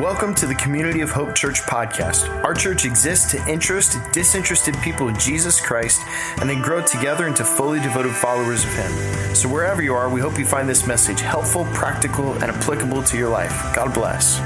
Welcome 0.00 0.34
to 0.36 0.46
the 0.46 0.56
Community 0.56 1.02
of 1.02 1.12
Hope 1.12 1.36
Church 1.36 1.60
podcast. 1.60 2.28
Our 2.42 2.52
church 2.52 2.84
exists 2.84 3.30
to 3.30 3.48
interest 3.48 3.96
disinterested 4.12 4.74
people 4.82 5.06
in 5.06 5.16
Jesus 5.20 5.60
Christ 5.60 6.02
and 6.40 6.50
then 6.50 6.60
grow 6.62 6.84
together 6.84 7.28
into 7.28 7.44
fully 7.44 7.78
devoted 7.78 8.12
followers 8.12 8.64
of 8.64 8.70
Him. 8.74 8.90
So, 9.36 9.48
wherever 9.48 9.82
you 9.82 9.94
are, 9.94 10.10
we 10.10 10.20
hope 10.20 10.36
you 10.36 10.46
find 10.46 10.68
this 10.68 10.84
message 10.84 11.20
helpful, 11.20 11.64
practical, 11.66 12.32
and 12.32 12.42
applicable 12.42 13.04
to 13.04 13.16
your 13.16 13.28
life. 13.28 13.52
God 13.72 13.94
bless. 13.94 14.40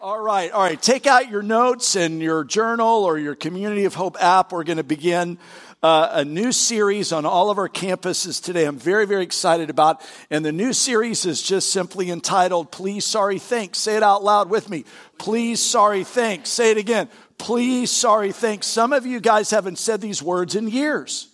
All 0.00 0.22
right, 0.22 0.50
all 0.50 0.62
right. 0.62 0.80
Take 0.80 1.06
out 1.06 1.28
your 1.28 1.42
notes 1.42 1.94
and 1.94 2.22
your 2.22 2.42
journal 2.44 3.04
or 3.04 3.18
your 3.18 3.34
Community 3.34 3.84
of 3.84 3.94
Hope 3.94 4.16
app. 4.18 4.52
We're 4.52 4.64
going 4.64 4.76
to 4.78 4.84
begin 4.84 5.36
uh, 5.82 6.08
a 6.12 6.24
new 6.24 6.52
series 6.52 7.12
on 7.12 7.26
all 7.26 7.50
of 7.50 7.58
our 7.58 7.68
campuses 7.68 8.42
today. 8.42 8.64
I'm 8.64 8.78
very, 8.78 9.06
very 9.06 9.22
excited 9.22 9.70
about. 9.70 10.00
And 10.30 10.44
the 10.44 10.52
new 10.52 10.72
series 10.72 11.26
is 11.26 11.42
just 11.42 11.72
simply 11.72 12.10
entitled 12.10 12.72
Please, 12.72 13.04
Sorry, 13.04 13.38
Thanks. 13.38 13.78
Say 13.78 13.96
it 13.96 14.02
out 14.02 14.24
loud 14.24 14.50
with 14.50 14.70
me. 14.70 14.84
Please, 15.18 15.60
sorry, 15.60 16.04
thanks. 16.04 16.50
Say 16.50 16.70
it 16.70 16.76
again. 16.76 17.08
Please, 17.38 17.90
sorry, 17.90 18.32
thanks. 18.32 18.66
Some 18.66 18.92
of 18.92 19.06
you 19.06 19.20
guys 19.20 19.50
haven't 19.50 19.78
said 19.78 20.00
these 20.00 20.22
words 20.22 20.54
in 20.54 20.68
years. 20.68 21.28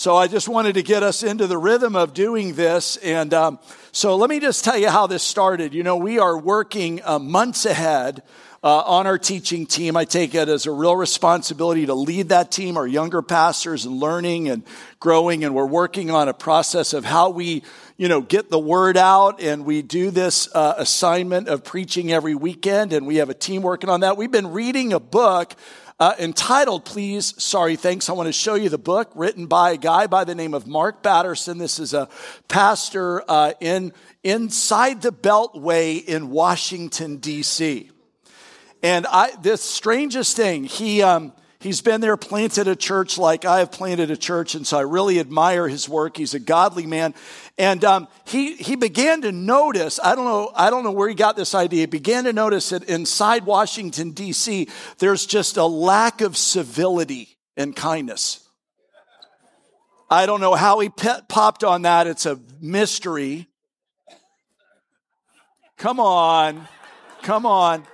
So 0.00 0.16
I 0.16 0.28
just 0.28 0.48
wanted 0.48 0.74
to 0.76 0.82
get 0.82 1.02
us 1.02 1.22
into 1.22 1.46
the 1.46 1.58
rhythm 1.58 1.94
of 1.94 2.14
doing 2.14 2.54
this. 2.54 2.96
And 2.96 3.34
um, 3.34 3.58
so 3.92 4.16
let 4.16 4.30
me 4.30 4.40
just 4.40 4.64
tell 4.64 4.78
you 4.78 4.88
how 4.88 5.06
this 5.06 5.22
started. 5.22 5.74
You 5.74 5.82
know, 5.82 5.98
we 5.98 6.18
are 6.18 6.38
working 6.38 7.02
uh, 7.04 7.18
months 7.18 7.66
ahead 7.66 8.22
uh, 8.62 8.80
on 8.80 9.06
our 9.06 9.18
teaching 9.18 9.66
team. 9.66 9.96
I 9.96 10.04
take 10.04 10.34
it 10.34 10.48
as 10.48 10.66
a 10.66 10.70
real 10.70 10.94
responsibility 10.94 11.86
to 11.86 11.94
lead 11.94 12.28
that 12.28 12.50
team, 12.50 12.76
our 12.76 12.86
younger 12.86 13.22
pastors, 13.22 13.86
and 13.86 13.98
learning 13.98 14.48
and 14.48 14.62
growing. 14.98 15.44
And 15.44 15.54
we're 15.54 15.66
working 15.66 16.10
on 16.10 16.28
a 16.28 16.34
process 16.34 16.92
of 16.92 17.04
how 17.04 17.30
we, 17.30 17.62
you 17.96 18.08
know, 18.08 18.20
get 18.20 18.50
the 18.50 18.58
word 18.58 18.96
out. 18.96 19.40
And 19.40 19.64
we 19.64 19.82
do 19.82 20.10
this 20.10 20.48
uh, 20.54 20.74
assignment 20.76 21.48
of 21.48 21.64
preaching 21.64 22.12
every 22.12 22.34
weekend. 22.34 22.92
And 22.92 23.06
we 23.06 23.16
have 23.16 23.30
a 23.30 23.34
team 23.34 23.62
working 23.62 23.88
on 23.88 24.00
that. 24.00 24.16
We've 24.16 24.30
been 24.30 24.52
reading 24.52 24.92
a 24.92 25.00
book 25.00 25.54
uh, 25.98 26.14
entitled 26.18 26.86
Please, 26.86 27.34
Sorry, 27.42 27.76
Thanks. 27.76 28.08
I 28.08 28.14
want 28.14 28.26
to 28.26 28.32
show 28.32 28.54
you 28.54 28.70
the 28.70 28.78
book 28.78 29.10
written 29.14 29.46
by 29.46 29.72
a 29.72 29.76
guy 29.76 30.06
by 30.06 30.24
the 30.24 30.34
name 30.34 30.54
of 30.54 30.66
Mark 30.66 31.02
Batterson. 31.02 31.58
This 31.58 31.78
is 31.78 31.92
a 31.92 32.08
pastor 32.48 33.22
uh, 33.28 33.52
in 33.60 33.92
inside 34.24 35.02
the 35.02 35.12
Beltway 35.12 36.02
in 36.02 36.30
Washington, 36.30 37.18
D.C. 37.18 37.90
And 38.82 39.06
I, 39.06 39.32
this 39.42 39.62
strangest 39.62 40.36
thing, 40.36 40.64
he, 40.64 41.02
um, 41.02 41.32
he's 41.58 41.82
been 41.82 42.00
there, 42.00 42.16
planted 42.16 42.66
a 42.66 42.74
church 42.74 43.18
like 43.18 43.44
I 43.44 43.58
have 43.58 43.70
planted 43.70 44.10
a 44.10 44.16
church. 44.16 44.54
And 44.54 44.66
so 44.66 44.78
I 44.78 44.82
really 44.82 45.20
admire 45.20 45.68
his 45.68 45.88
work. 45.88 46.16
He's 46.16 46.34
a 46.34 46.38
godly 46.38 46.86
man. 46.86 47.14
And, 47.58 47.84
um, 47.84 48.08
he, 48.24 48.56
he 48.56 48.76
began 48.76 49.22
to 49.22 49.32
notice, 49.32 50.00
I 50.02 50.14
don't 50.14 50.24
know, 50.24 50.50
I 50.54 50.70
don't 50.70 50.82
know 50.82 50.92
where 50.92 51.08
he 51.08 51.14
got 51.14 51.36
this 51.36 51.54
idea. 51.54 51.80
He 51.80 51.86
began 51.86 52.24
to 52.24 52.32
notice 52.32 52.70
that 52.70 52.84
inside 52.84 53.44
Washington, 53.44 54.12
D.C., 54.12 54.68
there's 54.98 55.26
just 55.26 55.58
a 55.58 55.66
lack 55.66 56.22
of 56.22 56.36
civility 56.36 57.36
and 57.56 57.76
kindness. 57.76 58.46
I 60.08 60.26
don't 60.26 60.40
know 60.40 60.54
how 60.54 60.80
he 60.80 60.88
pe- 60.88 61.20
popped 61.28 61.62
on 61.62 61.82
that. 61.82 62.06
It's 62.08 62.26
a 62.26 62.40
mystery. 62.60 63.46
Come 65.76 66.00
on. 66.00 66.66
Come 67.22 67.46
on. 67.46 67.84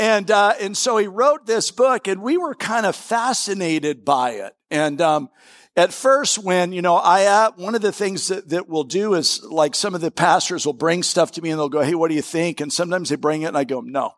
And, 0.00 0.30
uh, 0.30 0.54
and 0.58 0.74
so 0.74 0.96
he 0.96 1.06
wrote 1.06 1.44
this 1.44 1.70
book 1.70 2.08
and 2.08 2.22
we 2.22 2.38
were 2.38 2.54
kind 2.54 2.86
of 2.86 2.96
fascinated 2.96 4.02
by 4.02 4.30
it. 4.30 4.56
And, 4.70 4.98
um, 5.02 5.28
at 5.76 5.92
first 5.92 6.38
when, 6.38 6.72
you 6.72 6.80
know, 6.80 6.96
I, 6.96 7.26
uh, 7.26 7.50
one 7.56 7.74
of 7.74 7.82
the 7.82 7.92
things 7.92 8.28
that, 8.28 8.48
that 8.48 8.66
we'll 8.66 8.84
do 8.84 9.12
is 9.12 9.42
like 9.44 9.74
some 9.74 9.94
of 9.94 10.00
the 10.00 10.10
pastors 10.10 10.64
will 10.64 10.72
bring 10.72 11.02
stuff 11.02 11.32
to 11.32 11.42
me 11.42 11.50
and 11.50 11.60
they'll 11.60 11.68
go, 11.68 11.82
Hey, 11.82 11.94
what 11.94 12.08
do 12.08 12.14
you 12.14 12.22
think? 12.22 12.62
And 12.62 12.72
sometimes 12.72 13.10
they 13.10 13.16
bring 13.16 13.42
it 13.42 13.48
and 13.48 13.58
I 13.58 13.64
go, 13.64 13.82
no. 13.82 14.14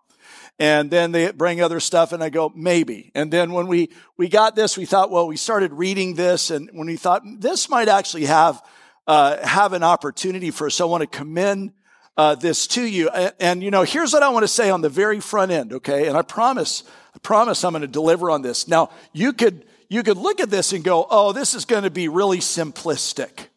And 0.56 0.88
then 0.88 1.10
they 1.10 1.32
bring 1.32 1.60
other 1.60 1.80
stuff 1.80 2.12
and 2.12 2.22
I 2.22 2.30
go, 2.30 2.52
maybe. 2.54 3.10
And 3.16 3.32
then 3.32 3.52
when 3.52 3.66
we, 3.66 3.90
we 4.16 4.28
got 4.28 4.54
this, 4.54 4.78
we 4.78 4.84
thought, 4.84 5.10
well, 5.10 5.26
we 5.26 5.36
started 5.36 5.72
reading 5.72 6.14
this 6.14 6.52
and 6.52 6.70
when 6.72 6.86
we 6.86 6.96
thought 6.96 7.22
this 7.40 7.68
might 7.68 7.88
actually 7.88 8.26
have, 8.26 8.62
uh, 9.08 9.44
have 9.44 9.72
an 9.72 9.82
opportunity 9.82 10.52
for 10.52 10.70
someone 10.70 11.00
to 11.00 11.08
commend 11.08 11.72
uh, 12.16 12.34
this 12.34 12.66
to 12.68 12.82
you. 12.82 13.08
And, 13.08 13.32
and, 13.40 13.62
you 13.62 13.70
know, 13.70 13.82
here's 13.82 14.12
what 14.12 14.22
I 14.22 14.28
want 14.28 14.44
to 14.44 14.48
say 14.48 14.70
on 14.70 14.80
the 14.80 14.88
very 14.88 15.20
front 15.20 15.50
end, 15.50 15.72
okay? 15.72 16.08
And 16.08 16.16
I 16.16 16.22
promise, 16.22 16.84
I 17.14 17.18
promise 17.18 17.64
I'm 17.64 17.72
going 17.72 17.82
to 17.82 17.88
deliver 17.88 18.30
on 18.30 18.42
this. 18.42 18.68
Now, 18.68 18.90
you 19.12 19.32
could, 19.32 19.64
you 19.88 20.02
could 20.02 20.16
look 20.16 20.40
at 20.40 20.50
this 20.50 20.72
and 20.72 20.84
go, 20.84 21.06
oh, 21.10 21.32
this 21.32 21.54
is 21.54 21.64
going 21.64 21.84
to 21.84 21.90
be 21.90 22.08
really 22.08 22.38
simplistic. 22.38 23.48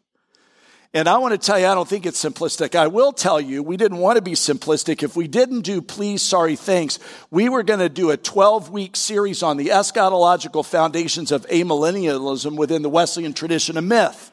And 0.93 1.09
I 1.09 1.17
want 1.17 1.33
to 1.33 1.37
tell 1.37 1.59
you, 1.59 1.65
I 1.65 1.75
don't 1.75 1.89
think 1.89 2.05
it's 2.05 2.23
simplistic. 2.23 2.73
I 2.73 2.87
will 2.87 3.11
tell 3.11 3.41
you, 3.41 3.61
we 3.61 3.75
didn't 3.75 3.97
want 3.97 4.15
to 4.15 4.21
be 4.21 4.31
simplistic. 4.31 5.03
If 5.03 5.17
we 5.17 5.27
didn't 5.27 5.61
do 5.61 5.81
please, 5.81 6.21
sorry, 6.21 6.55
thanks, 6.55 6.99
we 7.29 7.49
were 7.49 7.63
going 7.63 7.81
to 7.81 7.89
do 7.89 8.11
a 8.11 8.17
12 8.17 8.69
week 8.69 8.95
series 8.95 9.43
on 9.43 9.57
the 9.57 9.67
eschatological 9.67 10.65
foundations 10.65 11.33
of 11.33 11.45
amillennialism 11.47 12.55
within 12.55 12.81
the 12.81 12.89
Wesleyan 12.89 13.33
tradition 13.33 13.75
of 13.75 13.83
myth. 13.83 14.31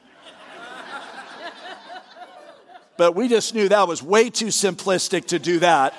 But 3.02 3.16
we 3.16 3.26
just 3.26 3.52
knew 3.52 3.68
that 3.68 3.88
was 3.88 4.00
way 4.00 4.30
too 4.30 4.46
simplistic 4.46 5.26
to 5.26 5.40
do 5.40 5.58
that. 5.58 5.92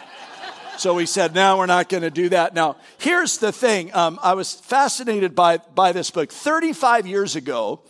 So 0.78 0.94
we 0.94 1.06
said, 1.06 1.36
no, 1.36 1.58
we're 1.58 1.66
not 1.66 1.90
going 1.90 2.04
to 2.04 2.10
do 2.10 2.30
that. 2.30 2.54
Now, 2.54 2.78
here's 2.98 3.40
the 3.40 3.52
thing. 3.52 3.94
Um, 3.94 4.18
I 4.24 4.36
was 4.36 4.54
fascinated 4.54 5.36
by, 5.36 5.58
by 5.58 5.92
this 5.92 6.12
book. 6.12 6.32
35 6.32 7.06
years 7.06 7.36
ago, 7.36 7.82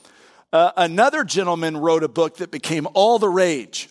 uh, 0.52 0.72
another 0.75 1.23
gentleman 1.23 1.78
wrote 1.78 2.02
a 2.02 2.07
book 2.07 2.38
that 2.38 2.50
became 2.50 2.88
all 2.96 3.19
the 3.19 3.29
rage. 3.29 3.88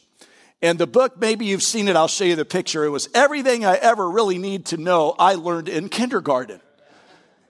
And 0.61 0.77
the 0.77 0.89
book, 0.89 1.17
maybe 1.17 1.47
you've 1.47 1.63
seen 1.63 1.87
it, 1.87 1.95
I'll 1.95 2.09
show 2.09 2.25
you 2.25 2.35
the 2.35 2.45
picture. 2.45 2.83
It 2.85 2.91
was 2.91 3.09
everything 3.15 3.65
I 3.65 3.77
ever 3.77 4.11
really 4.11 4.39
need 4.39 4.67
to 4.67 4.77
know 4.77 5.15
I 5.21 5.37
learned 5.37 5.69
in 5.69 5.89
kindergarten. 5.89 6.61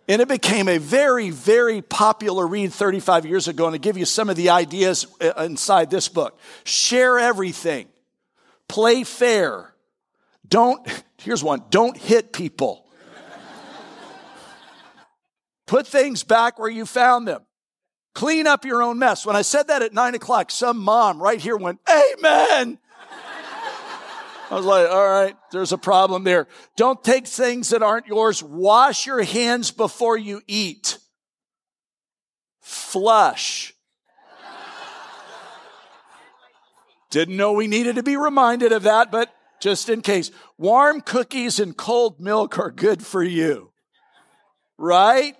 And 0.08 0.20
it 0.20 0.28
became 0.28 0.68
a 0.68 0.78
very, 0.78 1.30
very 1.30 1.80
popular 1.80 2.46
read 2.46 2.72
35 2.72 3.24
years 3.24 3.48
ago. 3.48 3.66
And 3.66 3.74
to 3.74 3.78
give 3.78 3.96
you 3.96 4.04
some 4.04 4.28
of 4.28 4.36
the 4.36 4.50
ideas 4.50 5.06
uh, 5.20 5.32
inside 5.44 5.90
this 5.90 6.08
book 6.08 6.38
share 6.64 7.18
everything, 7.18 7.86
play 8.68 9.04
fair, 9.04 9.72
don't, 10.46 10.86
here's 11.18 11.42
one, 11.42 11.62
don't 11.70 11.96
hit 11.96 12.32
people. 12.32 12.86
Put 15.66 15.86
things 15.86 16.24
back 16.24 16.58
where 16.58 16.68
you 16.68 16.84
found 16.84 17.26
them. 17.26 17.42
Clean 18.14 18.46
up 18.46 18.64
your 18.64 18.82
own 18.82 18.98
mess. 18.98 19.24
When 19.24 19.36
I 19.36 19.42
said 19.42 19.68
that 19.68 19.80
at 19.80 19.94
nine 19.94 20.14
o'clock, 20.14 20.50
some 20.50 20.78
mom 20.78 21.22
right 21.22 21.40
here 21.40 21.56
went, 21.56 21.80
Amen. 21.88 22.78
I 24.52 24.56
was 24.56 24.66
like, 24.66 24.86
all 24.86 25.08
right, 25.08 25.34
there's 25.50 25.72
a 25.72 25.78
problem 25.78 26.24
there. 26.24 26.46
Don't 26.76 27.02
take 27.02 27.26
things 27.26 27.70
that 27.70 27.82
aren't 27.82 28.06
yours. 28.06 28.42
Wash 28.42 29.06
your 29.06 29.22
hands 29.22 29.70
before 29.70 30.18
you 30.18 30.42
eat. 30.46 30.98
Flush. 32.60 33.72
Didn't 37.08 37.38
know 37.38 37.54
we 37.54 37.66
needed 37.66 37.96
to 37.96 38.02
be 38.02 38.18
reminded 38.18 38.72
of 38.72 38.82
that, 38.82 39.10
but 39.10 39.34
just 39.58 39.88
in 39.88 40.02
case. 40.02 40.30
Warm 40.58 41.00
cookies 41.00 41.58
and 41.58 41.74
cold 41.74 42.20
milk 42.20 42.58
are 42.58 42.70
good 42.70 43.02
for 43.02 43.22
you. 43.22 43.72
Right? 44.76 45.34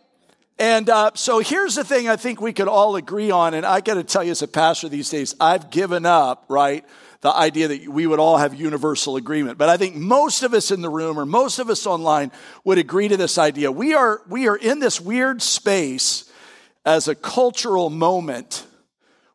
And 0.59 0.89
uh, 0.89 1.11
so 1.17 1.41
here's 1.41 1.75
the 1.75 1.84
thing 1.84 2.09
I 2.09 2.17
think 2.17 2.41
we 2.41 2.55
could 2.55 2.67
all 2.67 2.97
agree 2.97 3.31
on, 3.31 3.53
and 3.53 3.67
I 3.67 3.83
got 3.83 3.95
to 3.95 4.05
tell 4.05 4.25
you 4.25 4.31
as 4.31 4.41
a 4.41 4.49
pastor 4.49 4.89
these 4.89 5.11
days, 5.11 5.34
I've 5.39 5.71
given 5.71 6.06
up, 6.06 6.47
right, 6.49 6.87
the 7.22 7.34
idea 7.34 7.69
that 7.69 7.88
we 7.88 8.06
would 8.06 8.19
all 8.19 8.37
have 8.37 8.53
universal 8.55 9.16
agreement. 9.16 9.56
But 9.56 9.69
I 9.69 9.77
think 9.77 9.94
most 9.94 10.43
of 10.43 10.55
us 10.55 10.71
in 10.71 10.83
the 10.83 10.91
room 10.91 11.19
or 11.19 11.25
most 11.25 11.60
of 11.60 11.71
us 11.71 11.87
online 11.87 12.33
would 12.65 12.78
agree 12.78 13.09
to 13.09 13.16
this 13.16 13.38
idea. 13.38 13.72
We 13.72 13.94
are, 13.94 14.21
we 14.28 14.49
are 14.49 14.56
in 14.56 14.81
this 14.81 15.00
weird 15.00 15.41
space 15.41 16.31
as 16.84 17.06
a 17.06 17.15
cultural 17.15 17.91
moment 17.91 18.66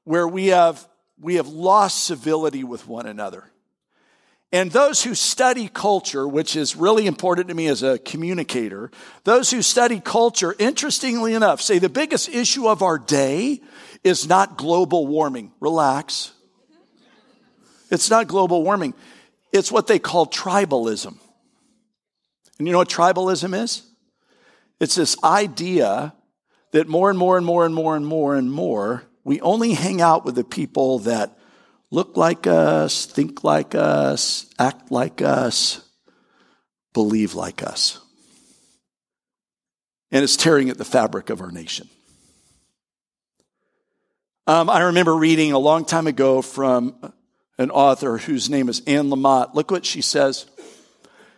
where 0.03 0.27
we 0.27 0.47
have, 0.47 0.85
we 1.19 1.35
have 1.35 1.47
lost 1.47 2.03
civility 2.03 2.65
with 2.65 2.87
one 2.87 3.05
another. 3.05 3.49
And 4.51 4.69
those 4.71 5.03
who 5.03 5.15
study 5.15 5.69
culture, 5.69 6.27
which 6.27 6.57
is 6.57 6.75
really 6.75 7.07
important 7.07 7.47
to 7.49 7.53
me 7.53 7.67
as 7.67 7.83
a 7.83 7.99
communicator, 7.99 8.91
those 9.23 9.51
who 9.51 9.61
study 9.61 10.01
culture, 10.01 10.55
interestingly 10.59 11.33
enough, 11.33 11.61
say 11.61 11.79
the 11.79 11.89
biggest 11.89 12.29
issue 12.29 12.67
of 12.67 12.81
our 12.81 12.97
day 12.97 13.61
is 14.03 14.27
not 14.27 14.57
global 14.57 15.07
warming. 15.07 15.53
Relax. 15.59 16.33
It's 17.89 18.09
not 18.09 18.27
global 18.27 18.63
warming. 18.63 18.93
It's 19.51 19.71
what 19.71 19.87
they 19.87 19.99
call 19.99 20.27
tribalism. 20.27 21.17
And 22.57 22.67
you 22.67 22.71
know 22.71 22.79
what 22.79 22.89
tribalism 22.89 23.59
is? 23.61 23.83
It's 24.79 24.95
this 24.95 25.15
idea 25.23 26.13
that 26.71 26.87
more 26.87 27.09
and 27.09 27.17
more 27.17 27.37
and 27.37 27.45
more 27.45 27.65
and 27.65 27.73
more 27.73 27.95
and 27.95 28.05
more 28.05 28.35
and 28.35 28.51
more, 28.51 29.03
we 29.23 29.41
only 29.41 29.73
hang 29.73 30.01
out 30.01 30.25
with 30.25 30.35
the 30.35 30.43
people 30.43 30.99
that 30.99 31.37
look 31.91 32.17
like 32.17 32.45
us, 32.45 33.05
think 33.05 33.43
like 33.43 33.73
us, 33.73 34.45
act 34.59 34.91
like 34.91 35.21
us, 35.21 35.81
believe 36.93 37.33
like 37.33 37.63
us. 37.63 37.99
And 40.11 40.23
it's 40.23 40.37
tearing 40.37 40.69
at 40.69 40.77
the 40.77 40.85
fabric 40.85 41.29
of 41.29 41.41
our 41.41 41.51
nation. 41.51 41.89
Um, 44.45 44.69
I 44.69 44.79
remember 44.79 45.15
reading 45.15 45.51
a 45.51 45.59
long 45.59 45.83
time 45.83 46.07
ago 46.07 46.41
from 46.41 47.13
an 47.57 47.71
author 47.71 48.17
whose 48.17 48.49
name 48.49 48.69
is 48.69 48.81
Anne 48.85 49.09
Lamott. 49.09 49.53
Look 49.53 49.71
what 49.71 49.85
she 49.85 50.01
says. 50.01 50.45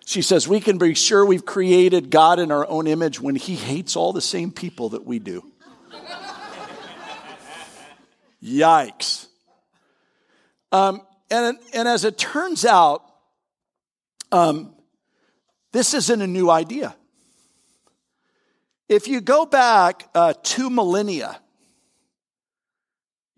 She 0.05 0.21
says, 0.21 0.47
We 0.47 0.59
can 0.59 0.77
be 0.77 0.95
sure 0.95 1.25
we've 1.25 1.45
created 1.45 2.09
God 2.09 2.39
in 2.39 2.51
our 2.51 2.67
own 2.67 2.87
image 2.87 3.21
when 3.21 3.35
he 3.35 3.55
hates 3.55 3.95
all 3.95 4.11
the 4.11 4.21
same 4.21 4.51
people 4.51 4.89
that 4.89 5.05
we 5.05 5.19
do. 5.19 5.45
Yikes. 8.43 9.27
Um, 10.71 11.01
and, 11.31 11.57
and 11.73 11.87
as 11.87 12.05
it 12.05 12.17
turns 12.17 12.65
out, 12.65 13.03
um, 14.31 14.73
this 15.71 15.93
isn't 15.93 16.21
a 16.21 16.27
new 16.27 16.49
idea. 16.49 16.95
If 18.87 19.07
you 19.07 19.21
go 19.21 19.45
back 19.45 20.09
uh, 20.15 20.33
two 20.41 20.69
millennia, 20.69 21.39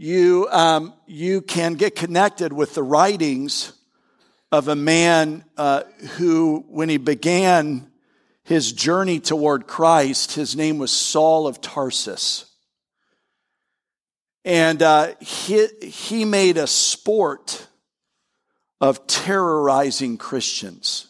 you, 0.01 0.47
um, 0.49 0.95
you 1.05 1.41
can 1.41 1.75
get 1.75 1.95
connected 1.95 2.51
with 2.51 2.73
the 2.73 2.81
writings 2.81 3.73
of 4.51 4.67
a 4.67 4.75
man 4.75 5.45
uh, 5.57 5.83
who, 6.17 6.65
when 6.69 6.89
he 6.89 6.97
began 6.97 7.87
his 8.43 8.73
journey 8.73 9.19
toward 9.19 9.67
Christ, 9.67 10.33
his 10.33 10.55
name 10.55 10.79
was 10.79 10.91
Saul 10.91 11.45
of 11.45 11.61
Tarsus. 11.61 12.45
And 14.43 14.81
uh, 14.81 15.13
he, 15.19 15.67
he 15.83 16.25
made 16.25 16.57
a 16.57 16.65
sport 16.65 17.67
of 18.81 19.05
terrorizing 19.05 20.17
Christians. 20.17 21.09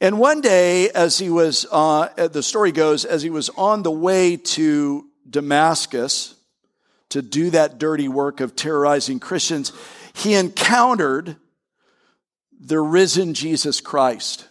And 0.00 0.20
one 0.20 0.42
day, 0.42 0.90
as 0.90 1.18
he 1.18 1.28
was, 1.28 1.66
uh, 1.72 2.28
the 2.28 2.44
story 2.44 2.70
goes, 2.70 3.04
as 3.04 3.20
he 3.20 3.30
was 3.30 3.48
on 3.56 3.82
the 3.82 3.90
way 3.90 4.36
to 4.36 5.06
Damascus 5.28 6.36
to 7.10 7.22
do 7.22 7.50
that 7.50 7.78
dirty 7.78 8.08
work 8.08 8.40
of 8.40 8.54
terrorizing 8.54 9.20
Christians, 9.20 9.72
he 10.14 10.34
encountered 10.34 11.36
the 12.60 12.80
risen 12.80 13.34
Jesus 13.34 13.80
Christ. 13.80 14.46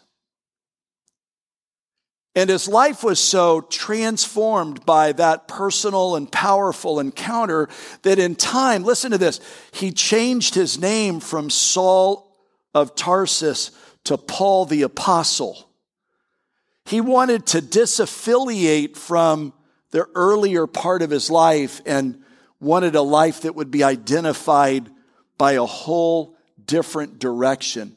And 2.36 2.52
his 2.52 2.68
life 2.68 3.04
was 3.04 3.20
so 3.20 3.62
transformed 3.62 4.86
by 4.86 5.12
that 5.14 5.48
personal 5.48 6.16
and 6.16 6.32
powerful 6.32 7.00
encounter 7.00 7.68
that 8.04 8.20
in 8.20 8.36
time, 8.36 8.84
listen 8.84 9.10
to 9.10 9.18
this, 9.18 9.40
he 9.72 9.92
changed 9.92 10.54
his 10.54 10.80
name 10.80 11.20
from 11.20 11.50
Saul 11.50 12.32
of 12.76 12.94
Tarsus 12.94 13.72
to 14.04 14.20
Paul 14.20 14.66
the 14.66 14.84
Apostle. 14.84 15.68
He 16.86 17.02
wanted 17.02 17.48
to 17.48 17.58
disaffiliate 17.60 18.96
from 18.96 19.52
the 19.90 20.06
earlier 20.14 20.68
part 20.68 21.02
of 21.02 21.10
his 21.10 21.32
life 21.32 21.82
and 21.88 22.24
wanted 22.60 22.96
a 22.96 23.02
life 23.02 23.42
that 23.42 23.56
would 23.56 23.72
be 23.72 23.84
identified 23.84 24.90
by 25.38 25.54
a 25.54 25.66
whole 25.66 26.36
different 26.66 27.20
direction. 27.20 27.96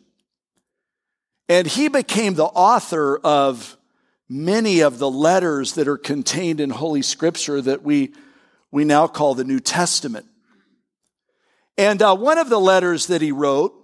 And 1.48 1.66
he 1.66 1.88
became 1.88 2.34
the 2.34 2.44
author 2.44 3.18
of 3.18 3.76
many 4.28 4.80
of 4.80 4.98
the 4.98 5.10
letters 5.10 5.74
that 5.74 5.88
are 5.88 5.98
contained 5.98 6.60
in 6.60 6.70
Holy 6.70 7.02
Scripture 7.02 7.60
that 7.60 7.82
we, 7.82 8.12
we 8.70 8.84
now 8.84 9.08
call 9.08 9.34
the 9.34 9.44
New 9.44 9.58
Testament. 9.58 10.26
And 11.76 12.00
uh, 12.02 12.14
one 12.14 12.38
of 12.38 12.48
the 12.48 12.60
letters 12.60 13.06
that 13.06 13.22
he 13.22 13.32
wrote, 13.32 13.74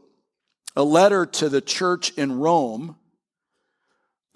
a 0.76 0.84
letter 0.84 1.26
to 1.26 1.48
the 1.48 1.60
church 1.60 2.10
in 2.10 2.38
Rome, 2.38 2.96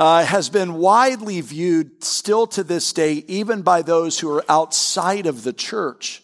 uh, 0.00 0.24
has 0.24 0.48
been 0.48 0.74
widely 0.74 1.42
viewed 1.42 2.02
still 2.02 2.46
to 2.48 2.64
this 2.64 2.92
day, 2.92 3.22
even 3.28 3.60
by 3.60 3.82
those 3.82 4.18
who 4.18 4.30
are 4.30 4.44
outside 4.48 5.26
of 5.26 5.44
the 5.44 5.52
church, 5.52 6.22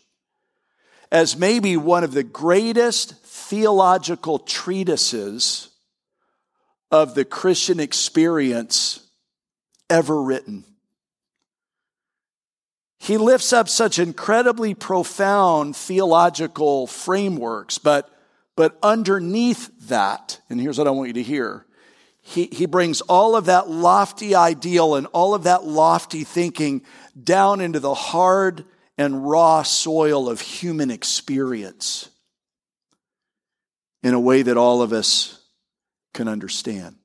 as 1.11 1.37
maybe 1.37 1.77
one 1.77 2.05
of 2.05 2.13
the 2.13 2.25
greatest 2.25 3.15
theological 3.25 4.39
treatises 4.39 5.69
of 6.91 7.15
the 7.15 7.25
Christian 7.25 7.81
experience 7.81 9.01
ever 9.89 10.21
written. 10.21 10.65
He 12.99 13.19
lifts 13.19 13.53
up 13.53 13.69
such 13.69 13.99
incredibly 13.99 14.75
profound 14.75 15.77
theological 15.77 16.87
frameworks, 16.87 17.79
but, 17.79 18.11
but 18.57 18.77
underneath 18.83 19.71
that, 19.89 20.41
and 20.51 20.61
here's 20.61 20.79
what 20.79 20.89
I 20.89 20.91
want 20.91 21.09
you 21.09 21.15
to 21.15 21.23
hear, 21.23 21.67
he, 22.21 22.49
he 22.51 22.67
brings 22.67 23.03
all 23.03 23.37
of 23.37 23.45
that 23.45 23.69
lofty 23.69 24.35
ideal 24.35 24.97
and 24.97 25.07
all 25.09 25.35
of 25.35 25.45
that 25.45 25.63
lofty 25.63 26.25
thinking 26.25 26.83
down 27.23 27.61
into 27.61 27.79
the 27.79 27.95
hard 27.95 28.65
and 28.99 29.29
raw 29.29 29.63
soil 29.63 30.29
of 30.29 30.41
human 30.41 30.91
experience 30.91 32.09
in 34.03 34.15
a 34.15 34.21
way 34.21 34.43
that 34.43 34.57
all 34.57 34.83
of 34.83 34.93
us 34.93 35.41
can 36.15 36.29
understand. 36.29 36.97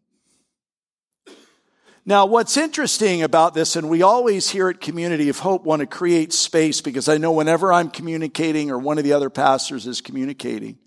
Now, 2.06 2.26
what's 2.26 2.58
interesting 2.58 3.22
about 3.22 3.54
this, 3.54 3.76
and 3.76 3.88
we 3.88 4.02
always 4.02 4.50
here 4.50 4.70
at 4.70 4.82
Community 4.82 5.30
of 5.30 5.40
Hope 5.40 5.64
want 5.64 5.82
to 5.82 5.86
create 5.86 6.34
space 6.34 6.82
because 6.82 7.08
I 7.08 7.18
know 7.18 7.32
whenever 7.32 7.72
I'm 7.72 7.92
communicating 7.92 8.72
or 8.72 8.80
one 8.80 8.98
of 8.98 9.04
the 9.04 9.14
other 9.14 9.30
pastors 9.30 9.86
is 9.86 10.02
communicating, 10.02 10.80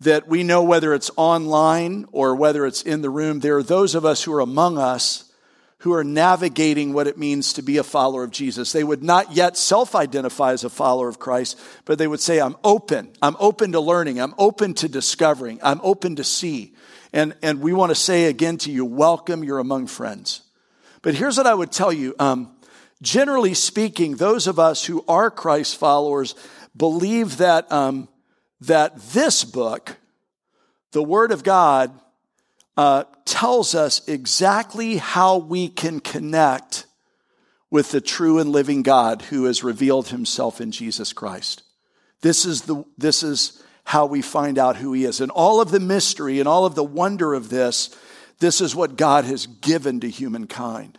that 0.00 0.28
we 0.28 0.42
know 0.42 0.62
whether 0.62 0.92
it's 0.92 1.10
online 1.16 2.04
or 2.12 2.36
whether 2.36 2.66
it's 2.66 2.82
in 2.82 3.00
the 3.00 3.08
room, 3.08 3.40
there 3.40 3.56
are 3.56 3.62
those 3.62 3.94
of 3.94 4.04
us 4.04 4.22
who 4.24 4.32
are 4.34 4.40
among 4.40 4.76
us 4.76 5.25
who 5.86 5.92
are 5.92 6.02
navigating 6.02 6.92
what 6.92 7.06
it 7.06 7.16
means 7.16 7.52
to 7.52 7.62
be 7.62 7.76
a 7.76 7.84
follower 7.84 8.24
of 8.24 8.32
Jesus. 8.32 8.72
They 8.72 8.82
would 8.82 9.04
not 9.04 9.36
yet 9.36 9.56
self 9.56 9.94
identify 9.94 10.50
as 10.50 10.64
a 10.64 10.68
follower 10.68 11.08
of 11.08 11.20
Christ, 11.20 11.60
but 11.84 11.96
they 11.96 12.08
would 12.08 12.18
say, 12.18 12.40
I'm 12.40 12.56
open. 12.64 13.12
I'm 13.22 13.36
open 13.38 13.70
to 13.70 13.78
learning. 13.78 14.20
I'm 14.20 14.34
open 14.36 14.74
to 14.74 14.88
discovering. 14.88 15.60
I'm 15.62 15.80
open 15.84 16.16
to 16.16 16.24
see. 16.24 16.74
And, 17.12 17.36
and 17.40 17.60
we 17.60 17.72
want 17.72 17.90
to 17.90 17.94
say 17.94 18.24
again 18.24 18.58
to 18.58 18.72
you, 18.72 18.84
welcome, 18.84 19.44
you're 19.44 19.60
among 19.60 19.86
friends. 19.86 20.40
But 21.02 21.14
here's 21.14 21.36
what 21.36 21.46
I 21.46 21.54
would 21.54 21.70
tell 21.70 21.92
you. 21.92 22.16
Um, 22.18 22.56
generally 23.00 23.54
speaking, 23.54 24.16
those 24.16 24.48
of 24.48 24.58
us 24.58 24.84
who 24.84 25.04
are 25.06 25.30
Christ 25.30 25.76
followers 25.76 26.34
believe 26.76 27.36
that, 27.36 27.70
um, 27.70 28.08
that 28.60 28.98
this 29.10 29.44
book, 29.44 29.98
the 30.90 31.02
Word 31.04 31.30
of 31.30 31.44
God, 31.44 31.96
uh, 32.76 33.04
tells 33.24 33.74
us 33.74 34.06
exactly 34.08 34.96
how 34.96 35.38
we 35.38 35.68
can 35.68 36.00
connect 36.00 36.86
with 37.70 37.90
the 37.90 38.00
true 38.00 38.38
and 38.38 38.50
living 38.50 38.82
God 38.82 39.22
who 39.22 39.44
has 39.44 39.64
revealed 39.64 40.08
himself 40.08 40.60
in 40.60 40.70
Jesus 40.70 41.12
Christ. 41.12 41.62
This 42.20 42.44
is, 42.44 42.62
the, 42.62 42.84
this 42.96 43.22
is 43.22 43.62
how 43.84 44.06
we 44.06 44.22
find 44.22 44.58
out 44.58 44.76
who 44.76 44.92
he 44.92 45.04
is. 45.04 45.20
And 45.20 45.30
all 45.30 45.60
of 45.60 45.70
the 45.70 45.80
mystery 45.80 46.38
and 46.38 46.48
all 46.48 46.64
of 46.64 46.74
the 46.74 46.84
wonder 46.84 47.34
of 47.34 47.48
this, 47.48 47.96
this 48.38 48.60
is 48.60 48.74
what 48.74 48.96
God 48.96 49.24
has 49.24 49.46
given 49.46 50.00
to 50.00 50.10
humankind. 50.10 50.98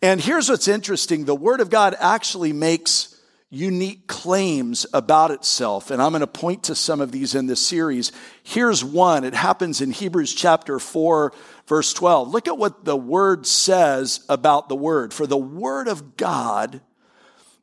And 0.00 0.20
here's 0.20 0.48
what's 0.48 0.68
interesting 0.68 1.24
the 1.24 1.34
Word 1.34 1.60
of 1.60 1.70
God 1.70 1.96
actually 1.98 2.52
makes 2.52 3.17
unique 3.50 4.06
claims 4.06 4.86
about 4.92 5.30
itself. 5.30 5.90
And 5.90 6.02
I'm 6.02 6.12
going 6.12 6.20
to 6.20 6.26
point 6.26 6.64
to 6.64 6.74
some 6.74 7.00
of 7.00 7.12
these 7.12 7.34
in 7.34 7.46
this 7.46 7.66
series. 7.66 8.12
Here's 8.42 8.84
one. 8.84 9.24
It 9.24 9.34
happens 9.34 9.80
in 9.80 9.90
Hebrews 9.90 10.34
chapter 10.34 10.78
4, 10.78 11.32
verse 11.66 11.94
12. 11.94 12.28
Look 12.28 12.46
at 12.46 12.58
what 12.58 12.84
the 12.84 12.96
Word 12.96 13.46
says 13.46 14.24
about 14.28 14.68
the 14.68 14.76
Word. 14.76 15.14
For 15.14 15.26
the 15.26 15.38
Word 15.38 15.88
of 15.88 16.16
God 16.16 16.82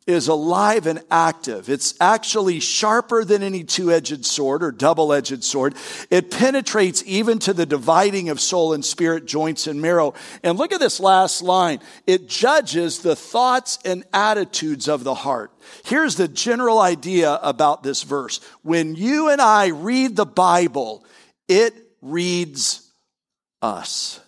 is 0.07 0.27
alive 0.27 0.85
and 0.85 1.01
active. 1.09 1.67
It's 1.67 1.95
actually 1.99 2.59
sharper 2.59 3.23
than 3.23 3.41
any 3.41 3.63
two 3.63 3.91
edged 3.91 4.23
sword 4.25 4.61
or 4.63 4.71
double 4.71 5.11
edged 5.11 5.43
sword. 5.43 5.73
It 6.11 6.29
penetrates 6.29 7.03
even 7.07 7.39
to 7.39 7.53
the 7.53 7.65
dividing 7.65 8.29
of 8.29 8.39
soul 8.39 8.73
and 8.73 8.85
spirit, 8.85 9.25
joints 9.25 9.65
and 9.65 9.81
marrow. 9.81 10.13
And 10.43 10.59
look 10.59 10.71
at 10.71 10.79
this 10.79 10.99
last 10.99 11.41
line. 11.41 11.79
It 12.05 12.27
judges 12.27 12.99
the 12.99 13.15
thoughts 13.15 13.79
and 13.83 14.03
attitudes 14.13 14.87
of 14.87 15.03
the 15.03 15.15
heart. 15.15 15.51
Here's 15.85 16.15
the 16.15 16.27
general 16.27 16.79
idea 16.79 17.39
about 17.41 17.81
this 17.81 18.03
verse. 18.03 18.39
When 18.61 18.95
you 18.95 19.29
and 19.29 19.41
I 19.41 19.67
read 19.67 20.15
the 20.15 20.25
Bible, 20.25 21.03
it 21.47 21.73
reads 22.01 22.91
us. 23.63 24.19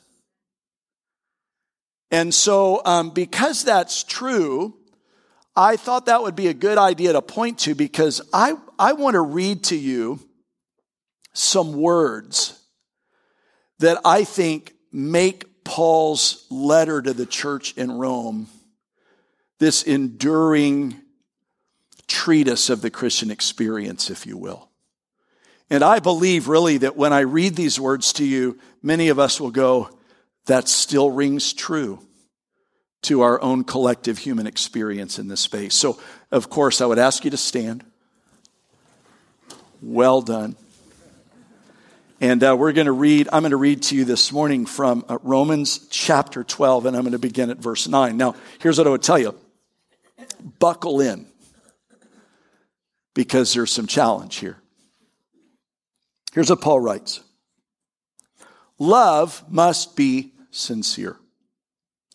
And 2.09 2.33
so, 2.33 2.81
um, 2.85 3.11
because 3.11 3.63
that's 3.63 4.03
true, 4.03 4.73
I 5.57 5.75
thought 5.75 6.05
that 6.05 6.21
would 6.21 6.35
be 6.35 6.47
a 6.47 6.53
good 6.53 6.77
idea 6.77 7.13
to 7.13 7.21
point 7.23 7.57
to 7.61 7.73
because 7.73 8.21
I, 8.31 8.53
I 8.77 8.93
want 8.93 9.15
to 9.15 9.21
read 9.21 9.63
to 9.65 9.75
you 9.75 10.19
some 11.33 11.73
words 11.73 12.61
that 13.79 13.99
I 14.05 14.23
think 14.23 14.73
make 14.91 15.63
Paul's 15.63 16.45
letter 16.51 17.01
to 17.01 17.11
the 17.11 17.25
church 17.25 17.75
in 17.75 17.91
Rome 17.91 18.47
this 19.57 19.81
enduring 19.81 21.01
treatise 22.07 22.69
of 22.69 22.83
the 22.83 22.91
Christian 22.91 23.31
experience, 23.31 24.11
if 24.11 24.27
you 24.27 24.37
will. 24.37 24.69
And 25.71 25.83
I 25.83 25.97
believe 25.97 26.47
really 26.47 26.77
that 26.77 26.95
when 26.95 27.11
I 27.11 27.21
read 27.21 27.55
these 27.55 27.79
words 27.79 28.13
to 28.13 28.23
you, 28.23 28.59
many 28.83 29.09
of 29.09 29.17
us 29.17 29.41
will 29.41 29.51
go, 29.51 29.89
that 30.45 30.69
still 30.69 31.09
rings 31.09 31.51
true 31.51 32.06
to 33.03 33.21
our 33.21 33.41
own 33.41 33.63
collective 33.63 34.17
human 34.17 34.47
experience 34.47 35.19
in 35.19 35.27
this 35.27 35.41
space. 35.41 35.75
So, 35.75 35.99
of 36.31 36.49
course, 36.49 36.81
I 36.81 36.85
would 36.85 36.99
ask 36.99 37.23
you 37.23 37.31
to 37.31 37.37
stand. 37.37 37.83
Well 39.81 40.21
done. 40.21 40.55
And 42.19 42.43
uh, 42.43 42.55
we're 42.57 42.71
going 42.71 42.85
to 42.85 42.91
read, 42.91 43.29
I'm 43.31 43.43
going 43.43 43.51
to 43.51 43.57
read 43.57 43.83
to 43.83 43.95
you 43.95 44.03
this 44.03 44.31
morning 44.31 44.65
from 44.65 45.05
uh, 45.07 45.19
Romans 45.21 45.87
chapter 45.89 46.43
12, 46.43 46.87
and 46.87 46.95
I'm 46.95 47.03
going 47.03 47.11
to 47.11 47.19
begin 47.19 47.51
at 47.51 47.57
verse 47.57 47.87
9. 47.87 48.17
Now, 48.17 48.33
here's 48.59 48.79
what 48.79 48.87
I 48.87 48.89
would 48.89 49.03
tell 49.03 49.19
you 49.19 49.35
buckle 50.59 50.99
in 51.01 51.27
because 53.13 53.53
there's 53.53 53.71
some 53.71 53.87
challenge 53.87 54.37
here. 54.37 54.57
Here's 56.33 56.49
what 56.49 56.61
Paul 56.61 56.79
writes 56.79 57.21
Love 58.79 59.43
must 59.47 59.95
be 59.95 60.33
sincere. 60.51 61.17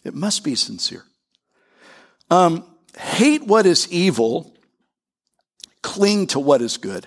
It 0.05 0.15
must 0.15 0.45
be 0.45 0.55
sincere. 0.55 1.05
Um, 2.31 2.65
hate 2.99 3.47
what 3.47 3.67
is 3.67 3.91
evil, 3.93 4.55
cling 5.83 6.27
to 6.29 6.41
what 6.41 6.63
is 6.63 6.77
good. 6.77 7.07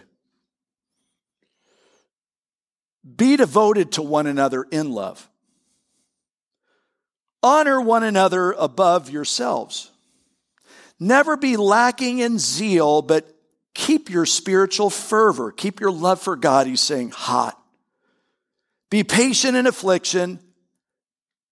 Be 3.15 3.35
devoted 3.35 3.91
to 3.93 4.01
one 4.01 4.27
another 4.27 4.63
in 4.71 4.91
love. 4.91 5.29
Honor 7.43 7.79
one 7.79 8.03
another 8.03 8.51
above 8.53 9.09
yourselves. 9.09 9.91
Never 10.99 11.37
be 11.37 11.57
lacking 11.57 12.19
in 12.19 12.39
zeal, 12.39 13.01
but 13.01 13.29
keep 13.73 14.09
your 14.09 14.25
spiritual 14.25 14.89
fervor, 14.89 15.51
keep 15.51 15.79
your 15.79 15.91
love 15.91 16.21
for 16.21 16.35
God, 16.35 16.65
he's 16.65 16.81
saying, 16.81 17.11
hot. 17.11 17.61
Be 18.89 19.03
patient 19.03 19.57
in 19.57 19.67
affliction, 19.67 20.39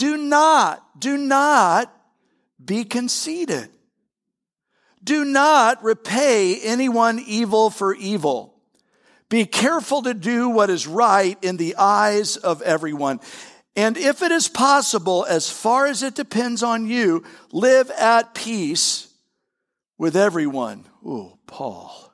Do 0.00 0.16
not, 0.16 0.98
do 0.98 1.18
not 1.18 1.94
be 2.64 2.84
conceited. 2.84 3.68
Do 5.04 5.26
not 5.26 5.84
repay 5.84 6.58
anyone 6.58 7.18
evil 7.18 7.68
for 7.68 7.94
evil. 7.94 8.54
Be 9.28 9.44
careful 9.44 10.00
to 10.04 10.14
do 10.14 10.48
what 10.48 10.70
is 10.70 10.86
right 10.86 11.36
in 11.44 11.58
the 11.58 11.76
eyes 11.76 12.38
of 12.38 12.62
everyone. 12.62 13.20
And 13.76 13.98
if 13.98 14.22
it 14.22 14.32
is 14.32 14.48
possible, 14.48 15.26
as 15.28 15.50
far 15.50 15.84
as 15.84 16.02
it 16.02 16.14
depends 16.14 16.62
on 16.62 16.86
you, 16.86 17.22
live 17.52 17.90
at 17.90 18.34
peace 18.34 19.06
with 19.98 20.16
everyone. 20.16 20.86
Oh, 21.04 21.36
Paul. 21.46 22.10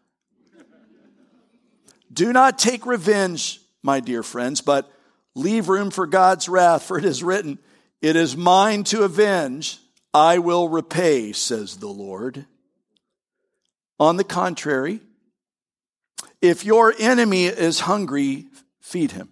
Do 2.13 2.33
not 2.33 2.59
take 2.59 2.85
revenge, 2.85 3.61
my 3.81 4.01
dear 4.01 4.25
friends, 4.25 4.61
but 4.61 4.91
leave 5.37 5.69
room 5.69 5.93
for 5.93 6.09
God's 6.09 6.49
wrath, 6.49 6.83
for 6.83 6.99
it 6.99 7.05
is 7.05 7.23
written, 7.23 7.61
It 8.03 8.17
is 8.17 8.37
mine 8.37 8.85
to 8.85 9.03
avenge, 9.03 9.79
I 10.13 10.39
will 10.39 10.69
repay, 10.69 11.33
says 11.33 11.77
the 11.77 11.89
Lord. 11.89 12.47
On 13.99 14.17
the 14.17 14.25
contrary, 14.25 15.01
if 16.43 16.65
your 16.65 16.95
enemy 16.99 17.47
is 17.47 17.81
hungry, 17.81 18.47
feed 18.81 19.13
him. 19.13 19.31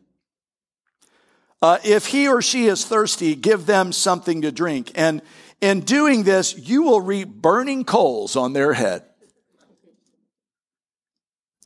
Uh, 1.60 1.78
if 1.84 2.06
he 2.06 2.28
or 2.28 2.42
she 2.42 2.66
is 2.66 2.84
thirsty, 2.84 3.34
give 3.34 3.66
them 3.66 3.92
something 3.92 4.42
to 4.42 4.52
drink. 4.52 4.92
And 4.94 5.22
in 5.60 5.80
doing 5.80 6.24
this, 6.24 6.56
you 6.56 6.82
will 6.82 7.00
reap 7.00 7.28
burning 7.28 7.84
coals 7.84 8.36
on 8.36 8.52
their 8.52 8.74
head 8.74 9.02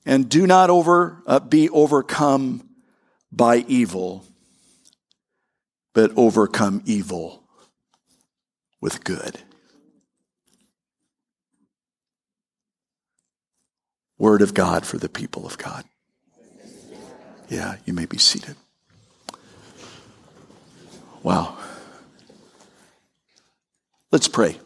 and 0.07 0.29
do 0.29 0.47
not 0.47 0.71
over, 0.71 1.23
uh, 1.27 1.41
be 1.41 1.69
overcome 1.69 2.69
by 3.33 3.59
evil, 3.69 4.25
but 5.99 6.13
overcome 6.17 6.81
evil 6.87 7.43
with 8.81 9.03
good. 9.03 9.37
Word 14.17 14.41
of 14.41 14.55
God 14.55 14.87
for 14.87 14.97
the 14.97 15.09
people 15.09 15.45
of 15.45 15.59
God. 15.59 15.85
Yeah, 17.49 17.79
you 17.85 17.95
may 17.95 18.07
be 18.07 18.17
seated. 18.17 18.55
Wow. 21.25 21.59
Let's 24.13 24.29
pray. 24.29 24.57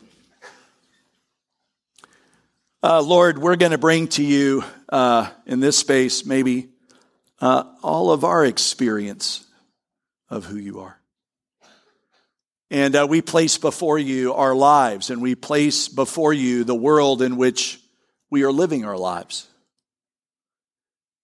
Uh, 2.82 3.00
Lord, 3.00 3.38
we're 3.38 3.56
going 3.56 3.72
to 3.72 3.78
bring 3.78 4.08
to 4.08 4.22
you 4.22 4.64
uh, 4.90 5.30
in 5.46 5.60
this 5.60 5.78
space 5.78 6.26
maybe 6.26 6.68
uh, 7.40 7.64
all 7.82 8.10
of 8.10 8.22
our 8.22 8.44
experience 8.44 9.46
of 10.28 10.44
who 10.44 10.58
you 10.58 10.80
are. 10.80 10.98
And 12.73 12.97
uh, 12.97 13.07
we 13.07 13.21
place 13.21 13.59
before 13.59 13.99
you 13.99 14.33
our 14.33 14.55
lives, 14.55 15.11
and 15.11 15.21
we 15.21 15.35
place 15.35 15.88
before 15.88 16.33
you 16.33 16.64
the 16.64 16.75
world 16.75 17.21
in 17.21 17.37
which 17.37 17.79
we 18.31 18.45
are 18.45 18.50
living 18.50 18.87
our 18.87 18.97
lives. 18.97 19.47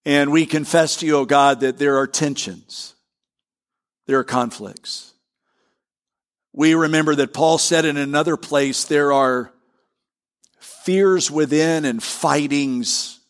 And 0.04 0.30
we 0.30 0.44
confess 0.44 0.96
to 0.96 1.06
you, 1.06 1.16
O 1.16 1.20
oh 1.20 1.24
God, 1.24 1.60
that 1.60 1.78
there 1.78 1.96
are 1.96 2.06
tensions, 2.06 2.94
there 4.06 4.18
are 4.18 4.24
conflicts. 4.24 5.14
We 6.52 6.74
remember 6.74 7.14
that 7.14 7.32
Paul 7.32 7.56
said 7.56 7.86
in 7.86 7.96
another 7.96 8.36
place 8.36 8.84
there 8.84 9.10
are 9.14 9.50
fears 10.58 11.30
within 11.30 11.86
and 11.86 12.02
fightings 12.02 13.20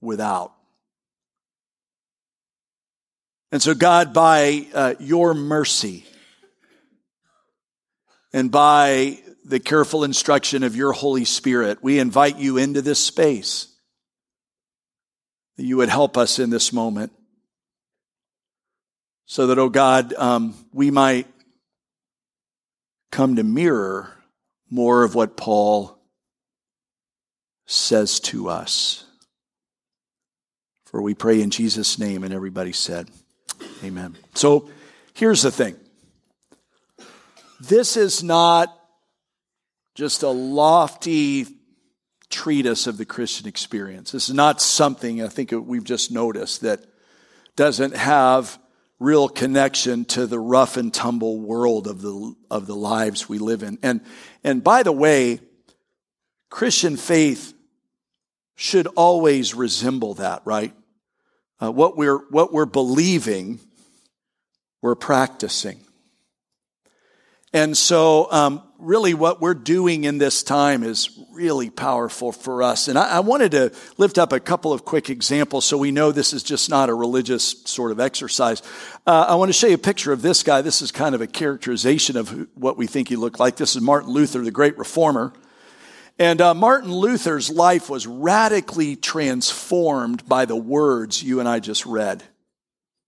without. 0.00 0.54
And 3.50 3.60
so, 3.60 3.74
God, 3.74 4.14
by 4.14 4.68
uh, 4.72 4.94
your 4.98 5.34
mercy 5.34 6.06
and 8.32 8.50
by 8.50 9.18
the 9.44 9.60
careful 9.60 10.04
instruction 10.04 10.62
of 10.62 10.76
your 10.76 10.92
Holy 10.92 11.24
Spirit, 11.24 11.82
we 11.82 11.98
invite 11.98 12.38
you 12.38 12.58
into 12.58 12.80
this 12.80 12.98
space 12.98 13.68
that 15.56 15.64
you 15.64 15.76
would 15.76 15.88
help 15.88 16.16
us 16.16 16.38
in 16.38 16.50
this 16.50 16.72
moment 16.72 17.12
so 19.26 19.48
that, 19.48 19.58
oh 19.58 19.68
God, 19.68 20.14
um, 20.14 20.54
we 20.72 20.90
might 20.90 21.26
come 23.10 23.36
to 23.36 23.42
mirror 23.42 24.16
more 24.70 25.04
of 25.04 25.14
what 25.14 25.36
Paul 25.36 25.98
says 27.66 28.20
to 28.20 28.48
us. 28.48 29.04
For 30.86 31.00
we 31.00 31.14
pray 31.14 31.40
in 31.40 31.50
Jesus' 31.50 31.98
name, 31.98 32.24
and 32.24 32.34
everybody 32.34 32.72
said, 32.72 33.08
Amen. 33.82 34.16
So 34.34 34.68
here's 35.14 35.42
the 35.42 35.50
thing 35.50 35.76
this 37.68 37.96
is 37.96 38.24
not 38.24 38.76
just 39.94 40.24
a 40.24 40.28
lofty 40.28 41.46
treatise 42.28 42.88
of 42.88 42.98
the 42.98 43.04
Christian 43.04 43.46
experience. 43.46 44.10
This 44.10 44.28
is 44.28 44.34
not 44.34 44.60
something 44.60 45.22
I 45.22 45.28
think 45.28 45.52
we've 45.52 45.84
just 45.84 46.10
noticed 46.10 46.62
that 46.62 46.84
doesn't 47.54 47.94
have 47.94 48.58
real 48.98 49.28
connection 49.28 50.04
to 50.06 50.26
the 50.26 50.40
rough 50.40 50.76
and 50.76 50.92
tumble 50.92 51.38
world 51.38 51.86
of 51.86 52.02
the, 52.02 52.34
of 52.50 52.66
the 52.66 52.74
lives 52.74 53.28
we 53.28 53.38
live 53.38 53.62
in. 53.62 53.78
And, 53.82 54.00
and 54.42 54.64
by 54.64 54.82
the 54.82 54.92
way, 54.92 55.40
Christian 56.50 56.96
faith 56.96 57.52
should 58.56 58.86
always 58.88 59.54
resemble 59.54 60.14
that, 60.14 60.42
right? 60.44 60.74
Uh, 61.60 61.70
what 61.70 61.96
we're, 61.96 62.18
what 62.30 62.52
we're 62.52 62.66
believing, 62.66 63.60
we're 64.80 64.96
practicing. 64.96 65.80
And 67.52 67.76
so, 67.76 68.32
um, 68.32 68.62
really, 68.78 69.14
what 69.14 69.40
we're 69.40 69.54
doing 69.54 70.04
in 70.04 70.18
this 70.18 70.42
time 70.42 70.82
is 70.82 71.18
really 71.32 71.70
powerful 71.70 72.32
for 72.32 72.62
us. 72.62 72.88
And 72.88 72.98
I, 72.98 73.16
I, 73.16 73.20
wanted 73.20 73.52
to 73.52 73.72
lift 73.96 74.18
up 74.18 74.32
a 74.32 74.40
couple 74.40 74.72
of 74.72 74.84
quick 74.84 75.08
examples 75.08 75.64
so 75.64 75.78
we 75.78 75.90
know 75.90 76.12
this 76.12 76.32
is 76.32 76.42
just 76.42 76.68
not 76.68 76.88
a 76.88 76.94
religious 76.94 77.62
sort 77.64 77.92
of 77.92 78.00
exercise. 78.00 78.62
Uh, 79.06 79.26
I 79.28 79.34
want 79.36 79.50
to 79.50 79.52
show 79.52 79.66
you 79.66 79.74
a 79.74 79.78
picture 79.78 80.12
of 80.12 80.22
this 80.22 80.42
guy. 80.42 80.62
This 80.62 80.82
is 80.82 80.90
kind 80.90 81.14
of 81.14 81.20
a 81.20 81.26
characterization 81.26 82.16
of 82.16 82.28
who, 82.28 82.48
what 82.54 82.76
we 82.76 82.86
think 82.86 83.08
he 83.08 83.16
looked 83.16 83.38
like. 83.38 83.56
This 83.56 83.76
is 83.76 83.82
Martin 83.82 84.10
Luther, 84.10 84.40
the 84.40 84.50
great 84.50 84.76
reformer. 84.78 85.32
And 86.18 86.40
uh, 86.40 86.54
Martin 86.54 86.92
Luther's 86.92 87.50
life 87.50 87.88
was 87.88 88.06
radically 88.06 88.96
transformed 88.96 90.26
by 90.28 90.44
the 90.44 90.56
words 90.56 91.22
you 91.22 91.40
and 91.40 91.48
I 91.48 91.60
just 91.60 91.86
read. 91.86 92.22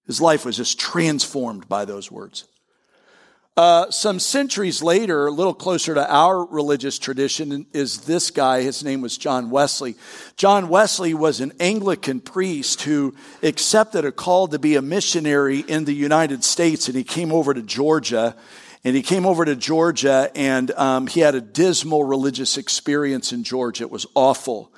His 0.07 0.21
life 0.21 0.45
was 0.45 0.57
just 0.57 0.79
transformed 0.79 1.69
by 1.69 1.85
those 1.85 2.11
words. 2.11 2.47
Uh, 3.56 3.88
some 3.90 4.18
centuries 4.18 4.82
later, 4.82 5.28
a 5.28 5.30
little 5.30 5.54
closer 5.54 5.94
to 5.94 6.12
our 6.12 6.44
religious 6.44 6.99
tradition, 6.99 7.66
is 7.73 8.00
this 8.00 8.32
guy. 8.32 8.62
His 8.62 8.82
name 8.82 9.00
was 9.00 9.16
John 9.16 9.49
Wesley. 9.49 9.94
John 10.37 10.68
Wesley 10.68 11.14
was 11.14 11.40
an 11.40 11.52
Anglican 11.61 12.20
priest 12.20 12.82
who 12.82 13.14
accepted 13.44 14.04
a 14.04 14.11
call 14.11 14.49
to 14.49 14.58
be 14.58 14.75
a 14.75 14.82
missionary 14.82 15.61
in 15.61 15.84
the 15.84 15.94
United 15.94 16.42
States, 16.42 16.88
and 16.88 16.96
he 16.96 17.04
came 17.04 17.30
over 17.30 17.54
to 17.54 17.62
Georgia. 17.62 18.37
And 18.87 18.94
he 18.94 19.00
came 19.00 19.25
over 19.25 19.46
to 19.46 19.56
Georgia, 19.56 20.30
and 20.34 20.70
um, 20.73 21.06
he 21.06 21.20
had 21.20 21.34
a 21.34 21.40
dismal 21.40 22.04
religious 22.04 22.58
experience 22.58 23.32
in 23.32 23.42
Georgia. 23.42 23.84
It 23.84 23.90
was 23.90 24.04
awful. 24.14 24.75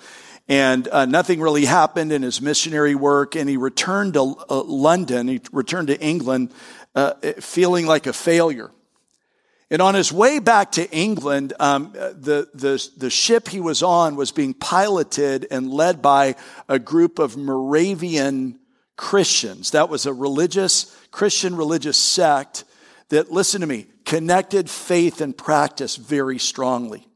And 0.49 0.87
uh, 0.87 1.07
nothing 1.07 1.41
really 1.41 1.65
happened 1.65 2.13
in 2.13 2.23
his 2.23 2.41
missionary 2.41 2.95
work, 2.95 3.35
and 3.35 3.49
he 3.49 3.57
returned 3.57 4.15
to 4.15 4.37
uh, 4.49 4.63
London, 4.63 5.27
he 5.27 5.41
returned 5.51 5.89
to 5.89 6.01
England 6.01 6.53
uh, 6.97 7.15
feeling 7.41 7.87
like 7.87 8.07
a 8.07 8.13
failure. 8.13 8.73
And 9.71 9.83
on 9.83 9.95
his 9.95 10.13
way 10.13 10.39
back 10.39 10.73
to 10.73 10.91
England, 10.91 11.53
um, 11.59 11.93
the, 11.93 12.49
the, 12.55 12.89
the 12.97 13.11
ship 13.11 13.49
he 13.49 13.61
was 13.61 13.83
on 13.83 14.17
was 14.17 14.33
being 14.33 14.55
piloted 14.55 15.47
and 15.51 15.71
led 15.71 16.01
by 16.01 16.37
a 16.69 16.79
group 16.79 17.19
of 17.19 17.37
Moravian 17.37 18.61
Christians. 18.97 19.73
That 19.73 19.89
was 19.89 20.07
a 20.07 20.13
religious, 20.13 20.97
Christian 21.11 21.57
religious 21.57 21.99
sect 21.99 22.65
that, 23.09 23.31
listen 23.31 23.61
to 23.61 23.67
me, 23.67 23.87
connected 24.05 24.71
faith 24.71 25.21
and 25.21 25.37
practice 25.37 25.97
very 25.97 26.39
strongly. 26.39 27.07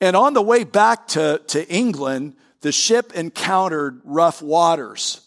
And 0.00 0.16
on 0.16 0.34
the 0.34 0.42
way 0.42 0.64
back 0.64 1.06
to, 1.08 1.40
to 1.46 1.68
England, 1.68 2.34
the 2.60 2.72
ship 2.72 3.12
encountered 3.14 4.00
rough 4.04 4.42
waters. 4.42 5.20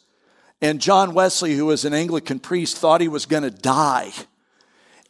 And 0.66 0.82
John 0.82 1.14
Wesley, 1.14 1.54
who 1.54 1.68
was 1.68 1.86
an 1.86 1.94
Anglican 1.94 2.40
priest, 2.40 2.78
thought 2.78 3.00
he 3.00 3.08
was 3.08 3.28
going 3.28 3.44
to 3.44 3.52
die. 3.52 4.12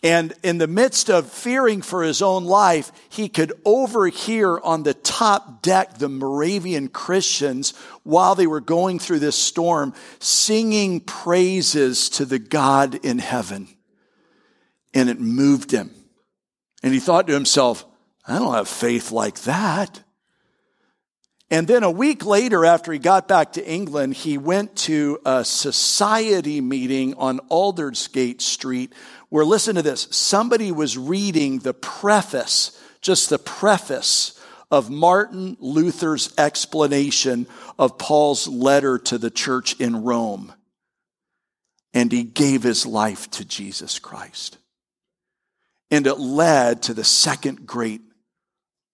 And 0.04 0.34
in 0.44 0.58
the 0.58 0.68
midst 0.68 1.10
of 1.10 1.32
fearing 1.32 1.82
for 1.82 2.04
his 2.04 2.22
own 2.22 2.44
life, 2.44 2.92
he 3.08 3.30
could 3.30 3.54
overhear 3.64 4.60
on 4.60 4.84
the 4.84 4.94
top 4.94 5.62
deck 5.62 5.98
the 5.98 6.10
Moravian 6.10 6.90
Christians 6.90 7.74
while 8.04 8.36
they 8.36 8.48
were 8.48 8.60
going 8.60 9.00
through 9.00 9.20
this 9.20 9.38
storm 9.38 9.94
singing 10.20 11.00
praises 11.00 12.10
to 12.10 12.26
the 12.26 12.38
God 12.38 12.96
in 12.96 13.20
heaven. 13.20 13.70
And 14.94 15.10
it 15.10 15.22
moved 15.22 15.72
him. 15.72 15.90
And 16.84 16.94
he 16.94 17.00
thought 17.00 17.28
to 17.28 17.34
himself, 17.34 17.86
I 18.28 18.40
don't 18.40 18.56
have 18.56 18.68
faith 18.68 19.10
like 19.10 19.44
that. 19.44 20.02
And 21.52 21.68
then 21.68 21.84
a 21.84 21.92
week 21.92 22.26
later, 22.26 22.66
after 22.66 22.92
he 22.92 22.98
got 22.98 23.28
back 23.28 23.54
to 23.54 23.66
England, 23.66 24.16
he 24.16 24.38
went 24.38 24.76
to 24.78 25.20
a 25.26 25.46
society 25.46 26.60
meeting 26.60 27.14
on 27.16 27.40
Aldersgate 27.52 28.42
Street 28.42 28.94
where, 29.30 29.46
listen 29.46 29.76
to 29.76 29.84
this, 29.84 30.08
somebody 30.10 30.72
was 30.72 30.98
reading 30.98 31.60
the 31.60 31.74
preface, 31.74 32.80
just 33.02 33.30
the 33.30 33.38
preface 33.38 34.42
of 34.72 34.90
Martin 34.90 35.56
Luther's 35.60 36.34
explanation 36.38 37.46
of 37.78 38.00
Paul's 38.00 38.48
letter 38.48 38.98
to 38.98 39.20
the 39.20 39.30
church 39.30 39.80
in 39.80 40.04
Rome. 40.04 40.52
And 41.94 42.12
he 42.12 42.24
gave 42.24 42.64
his 42.64 42.88
life 42.88 43.30
to 43.32 43.46
Jesus 43.46 44.00
Christ. 44.00 44.58
And 45.92 46.08
it 46.08 46.16
led 46.16 46.82
to 46.84 46.96
the 46.96 47.04
second 47.04 47.68
great 47.68 48.02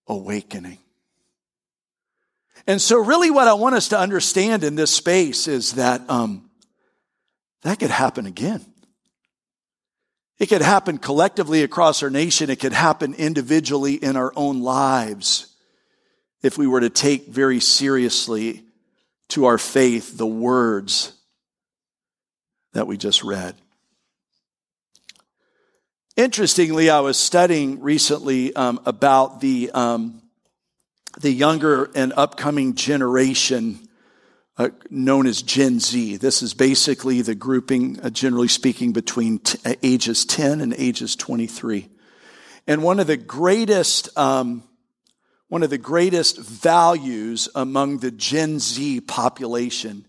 awakening. 0.07 0.79
And 2.67 2.81
so, 2.81 2.97
really, 2.97 3.31
what 3.31 3.47
I 3.47 3.53
want 3.53 3.75
us 3.75 3.89
to 3.89 3.99
understand 3.99 4.63
in 4.63 4.75
this 4.75 4.91
space 4.91 5.47
is 5.47 5.73
that 5.73 6.07
um, 6.09 6.49
that 7.63 7.79
could 7.79 7.89
happen 7.89 8.25
again. 8.25 8.65
It 10.39 10.49
could 10.49 10.61
happen 10.61 10.97
collectively 10.97 11.61
across 11.63 12.01
our 12.01 12.09
nation. 12.09 12.49
It 12.49 12.59
could 12.59 12.73
happen 12.73 13.13
individually 13.13 13.93
in 13.93 14.15
our 14.15 14.33
own 14.35 14.61
lives 14.61 15.55
if 16.41 16.57
we 16.57 16.65
were 16.65 16.81
to 16.81 16.89
take 16.89 17.27
very 17.27 17.59
seriously 17.59 18.63
to 19.29 19.45
our 19.45 19.57
faith 19.57 20.17
the 20.17 20.25
words 20.25 21.13
that 22.73 22.87
we 22.87 22.97
just 22.97 23.23
read. 23.23 23.55
Interestingly, 26.17 26.89
I 26.89 26.99
was 26.99 27.17
studying 27.17 27.79
recently 27.79 28.53
um, 28.55 28.79
about 28.85 29.41
the 29.41 29.71
um, 29.73 30.20
the 31.21 31.31
younger 31.31 31.89
and 31.95 32.13
upcoming 32.17 32.75
generation 32.75 33.87
uh, 34.57 34.69
known 34.89 35.27
as 35.27 35.41
Gen 35.41 35.79
Z. 35.79 36.17
This 36.17 36.41
is 36.41 36.53
basically 36.53 37.21
the 37.21 37.35
grouping, 37.35 37.99
uh, 38.01 38.09
generally 38.09 38.47
speaking, 38.47 38.91
between 38.91 39.39
t- 39.39 39.57
uh, 39.65 39.75
ages 39.81 40.25
10 40.25 40.61
and 40.61 40.73
ages 40.77 41.15
23. 41.15 41.89
And 42.67 42.83
one 42.83 42.99
of 42.99 43.07
the 43.07 43.17
greatest, 43.17 44.15
um, 44.17 44.63
one 45.47 45.63
of 45.63 45.69
the 45.69 45.77
greatest 45.77 46.37
values 46.37 47.49
among 47.55 47.99
the 47.99 48.11
Gen 48.11 48.59
Z 48.59 49.01
population 49.01 50.05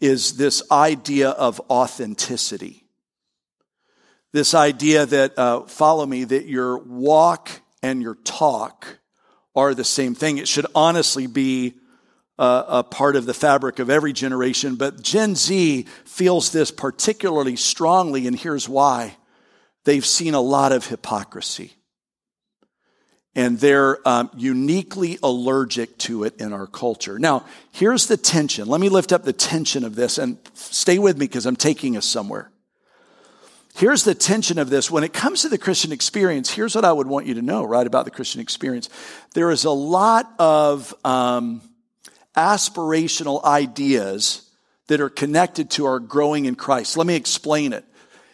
is 0.00 0.36
this 0.36 0.62
idea 0.70 1.30
of 1.30 1.60
authenticity. 1.68 2.84
This 4.32 4.54
idea 4.54 5.04
that, 5.06 5.36
uh, 5.36 5.62
follow 5.62 6.06
me, 6.06 6.24
that 6.24 6.46
your 6.46 6.78
walk 6.78 7.50
and 7.82 8.00
your 8.00 8.14
talk 8.14 8.99
are 9.54 9.74
the 9.74 9.84
same 9.84 10.14
thing. 10.14 10.38
It 10.38 10.48
should 10.48 10.66
honestly 10.74 11.26
be 11.26 11.74
a, 12.38 12.64
a 12.68 12.82
part 12.82 13.16
of 13.16 13.26
the 13.26 13.34
fabric 13.34 13.78
of 13.78 13.90
every 13.90 14.12
generation, 14.12 14.76
but 14.76 15.02
Gen 15.02 15.34
Z 15.36 15.86
feels 16.04 16.52
this 16.52 16.70
particularly 16.70 17.56
strongly, 17.56 18.26
and 18.26 18.38
here's 18.38 18.68
why. 18.68 19.16
They've 19.84 20.06
seen 20.06 20.34
a 20.34 20.40
lot 20.40 20.72
of 20.72 20.86
hypocrisy. 20.86 21.72
And 23.36 23.60
they're 23.60 24.06
um, 24.08 24.28
uniquely 24.36 25.18
allergic 25.22 25.96
to 25.98 26.24
it 26.24 26.40
in 26.40 26.52
our 26.52 26.66
culture. 26.66 27.18
Now, 27.18 27.44
here's 27.70 28.06
the 28.06 28.16
tension. 28.16 28.66
Let 28.66 28.80
me 28.80 28.88
lift 28.88 29.12
up 29.12 29.22
the 29.22 29.32
tension 29.32 29.84
of 29.84 29.94
this 29.94 30.18
and 30.18 30.36
stay 30.54 30.98
with 30.98 31.16
me 31.16 31.26
because 31.26 31.46
I'm 31.46 31.56
taking 31.56 31.96
us 31.96 32.06
somewhere. 32.06 32.50
Here's 33.74 34.04
the 34.04 34.14
tension 34.14 34.58
of 34.58 34.68
this. 34.68 34.90
When 34.90 35.04
it 35.04 35.12
comes 35.12 35.42
to 35.42 35.48
the 35.48 35.58
Christian 35.58 35.92
experience, 35.92 36.50
here's 36.50 36.74
what 36.74 36.84
I 36.84 36.92
would 36.92 37.06
want 37.06 37.26
you 37.26 37.34
to 37.34 37.42
know, 37.42 37.64
right, 37.64 37.86
about 37.86 38.04
the 38.04 38.10
Christian 38.10 38.40
experience. 38.40 38.88
There 39.34 39.50
is 39.50 39.64
a 39.64 39.70
lot 39.70 40.30
of 40.38 40.92
um, 41.04 41.62
aspirational 42.36 43.42
ideas 43.44 44.50
that 44.88 45.00
are 45.00 45.08
connected 45.08 45.70
to 45.70 45.86
our 45.86 46.00
growing 46.00 46.46
in 46.46 46.56
Christ. 46.56 46.96
Let 46.96 47.06
me 47.06 47.14
explain 47.14 47.72
it. 47.72 47.84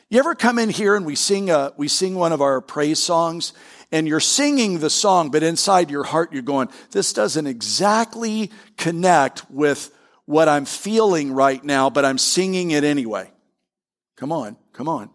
You 0.09 0.21
ever 0.21 0.35
come 0.35 0.59
in 0.59 0.71
here 0.71 0.95
and 0.95 1.05
we 1.05 1.17
sing, 1.17 1.51
a, 1.51 1.73
we 1.77 1.89
sing 1.89 2.15
one 2.15 2.33
of 2.33 2.41
our 2.41 2.61
praise 2.61 2.99
songs 2.99 3.53
and 3.93 4.09
you're 4.09 4.21
singing 4.21 4.79
the 4.79 4.91
song, 4.91 5.31
but 5.31 5.43
inside 5.43 5.91
your 5.91 6.05
heart 6.05 6.33
you're 6.33 6.43
going, 6.43 6.69
this 6.93 7.13
doesn't 7.13 7.47
exactly 7.47 8.51
connect 8.77 9.51
with 9.51 9.91
what 10.25 10.49
I'm 10.49 10.65
feeling 10.65 11.33
right 11.33 11.63
now, 11.63 11.91
but 11.91 12.05
I'm 12.05 12.19
singing 12.19 12.71
it 12.71 12.85
anyway. 12.85 13.31
Come 14.17 14.33
on, 14.33 14.57
come 14.73 14.89
on. 14.89 15.11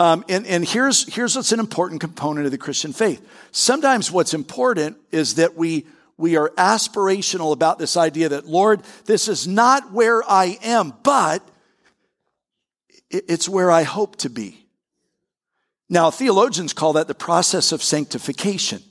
Um, 0.00 0.24
and, 0.28 0.46
and 0.46 0.64
here's, 0.64 1.12
here's 1.12 1.36
what's 1.36 1.52
an 1.52 1.60
important 1.60 2.00
component 2.00 2.46
of 2.46 2.52
the 2.52 2.58
Christian 2.58 2.92
faith. 2.92 3.26
Sometimes 3.52 4.10
what's 4.10 4.34
important 4.34 4.96
is 5.12 5.36
that 5.36 5.54
we, 5.54 5.86
we 6.16 6.36
are 6.36 6.50
aspirational 6.56 7.52
about 7.52 7.78
this 7.78 7.96
idea 7.96 8.28
that, 8.30 8.46
Lord, 8.46 8.82
this 9.06 9.28
is 9.28 9.46
not 9.46 9.92
where 9.92 10.28
I 10.28 10.58
am, 10.62 10.94
but 11.04 11.46
it's 13.10 13.48
where 13.48 13.70
I 13.70 13.84
hope 13.84 14.16
to 14.16 14.30
be. 14.30 14.66
Now, 15.88 16.10
theologians 16.10 16.72
call 16.72 16.94
that 16.94 17.06
the 17.06 17.14
process 17.14 17.70
of 17.70 17.82
sanctification. 17.82 18.82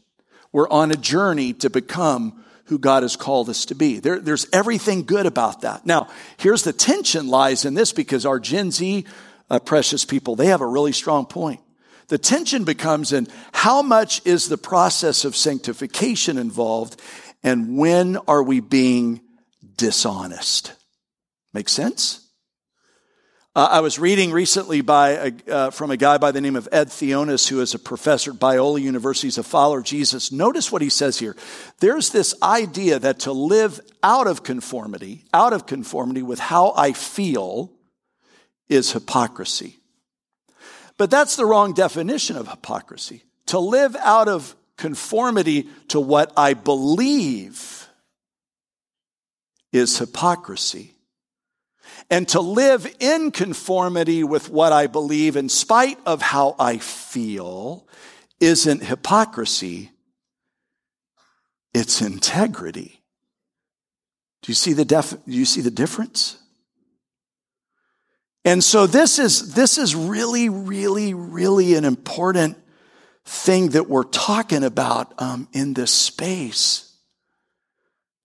We're 0.54 0.70
on 0.70 0.92
a 0.92 0.96
journey 0.96 1.54
to 1.54 1.70
become 1.70 2.44
who 2.66 2.80
God 2.80 3.04
has 3.04 3.18
called 3.18 3.50
us 3.50 3.66
to 3.66 3.76
be. 3.76 4.00
There, 4.00 4.20
there's 4.20 4.48
everything 4.54 5.04
good 5.04 5.26
about 5.26 5.62
that. 5.62 5.86
Now, 5.86 6.08
here's 6.38 6.63
the 6.63 6.72
tension 6.72 7.28
lies 7.28 7.66
in 7.66 7.74
this 7.74 7.92
because 7.92 8.26
our 8.26 8.39
Gen 8.39 8.72
Z 8.72 9.06
uh, 9.54 9.60
precious 9.60 10.04
people, 10.04 10.36
they 10.36 10.48
have 10.48 10.62
a 10.62 10.68
really 10.68 10.92
strong 10.92 11.28
point. 11.28 11.62
The 12.08 12.18
tension 12.18 12.63
becomes 12.63 13.13
in 13.13 13.28
how 13.54 13.84
much 13.84 14.26
is 14.26 14.50
the 14.50 14.58
process 14.58 15.26
of 15.26 15.36
sanctification 15.36 16.39
involved 16.39 17.00
and 17.44 17.78
when 17.78 18.18
are 18.28 18.42
we 18.42 18.62
being 18.62 19.22
dishonest? 19.78 20.74
Make 21.54 21.70
sense? 21.70 22.28
Uh, 23.56 23.68
I 23.70 23.82
was 23.82 24.00
reading 24.00 24.32
recently 24.32 24.82
by 24.82 25.10
a, 25.10 25.32
uh, 25.48 25.70
from 25.70 25.92
a 25.92 25.98
guy 25.98 26.18
by 26.18 26.32
the 26.32 26.42
name 26.42 26.56
of 26.56 26.68
Ed 26.72 26.89
Theonis, 26.89 27.48
who 27.48 27.62
is 27.62 27.76
a 27.76 27.80
professor 27.80 28.32
at 28.32 28.38
Biola 28.38 28.82
University, 28.82 29.28
he's 29.28 29.38
a 29.38 29.44
follower 29.44 29.78
of 29.78 29.86
Jesus. 29.86 30.32
Notice 30.32 30.72
what 30.72 30.82
he 30.82 30.89
says 30.89 31.20
here. 31.20 31.36
There's 31.80 32.10
this 32.10 32.34
idea 32.42 32.98
that 32.98 33.20
to 33.20 33.32
live 33.32 33.80
out 34.02 34.26
of 34.26 34.42
conformity, 34.42 35.26
out 35.32 35.54
of 35.54 35.68
conformity 35.68 36.24
with 36.24 36.39
how 36.39 36.74
I 36.76 36.94
feel, 36.94 37.72
is 38.69 38.91
hypocrisy. 38.91 39.78
But 40.97 41.12
that's 41.12 41.36
the 41.36 41.45
wrong 41.45 41.73
definition 41.73 42.38
of 42.38 42.47
hypocrisy. 42.47 43.23
To 43.47 43.60
live 43.60 43.95
out 43.97 44.28
of 44.28 44.56
conformity 44.78 45.67
to 45.89 45.99
what 45.99 46.32
I 46.38 46.54
believe 46.54 47.88
is 49.71 49.97
hypocrisy. 49.97 50.93
And 52.10 52.28
to 52.30 52.39
live 52.41 52.88
in 52.99 53.32
conformity 53.32 54.23
with 54.23 54.49
what 54.49 54.71
I 54.71 54.88
believe 54.88 55.36
in 55.36 55.49
spite 55.49 55.97
of 56.06 56.21
how 56.21 56.56
I 56.60 56.78
feel 56.78 57.88
isn't 58.39 58.84
hypocrisy. 58.84 59.91
It's 61.73 62.02
integrity. 62.02 63.02
Do 64.41 64.52
you 64.52 64.56
see 64.56 64.73
the 64.73 64.86
def- 64.86 65.12
do 65.26 65.32
you 65.32 65.45
see 65.45 65.62
the 65.62 65.71
difference? 65.71 66.38
And 68.45 68.63
so 68.63 68.88
this 68.88 69.19
is, 69.19 69.53
this 69.53 69.77
is 69.77 69.95
really, 69.95 70.49
really, 70.49 71.13
really 71.13 71.75
an 71.75 71.86
important 71.86 72.58
thing 73.25 73.69
that 73.69 73.89
we're 73.89 74.03
talking 74.03 74.63
about 74.63 75.13
um, 75.21 75.47
in 75.53 75.73
this 75.73 75.91
space. 75.91 76.89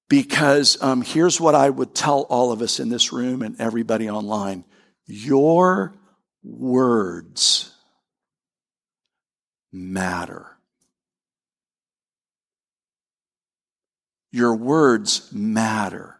Because 0.09 0.83
um, 0.83 1.03
here's 1.03 1.41
what 1.41 1.55
I 1.55 1.69
would 1.69 1.95
tell 1.95 2.23
all 2.23 2.51
of 2.51 2.63
us 2.63 2.81
in 2.81 2.89
this 2.89 3.13
room 3.13 3.43
and 3.43 3.61
everybody 3.61 4.09
online 4.09 4.65
your 5.07 5.95
words 6.43 7.75
matter. 9.73 10.47
Your 14.31 14.55
words 14.55 15.33
matter. 15.33 16.18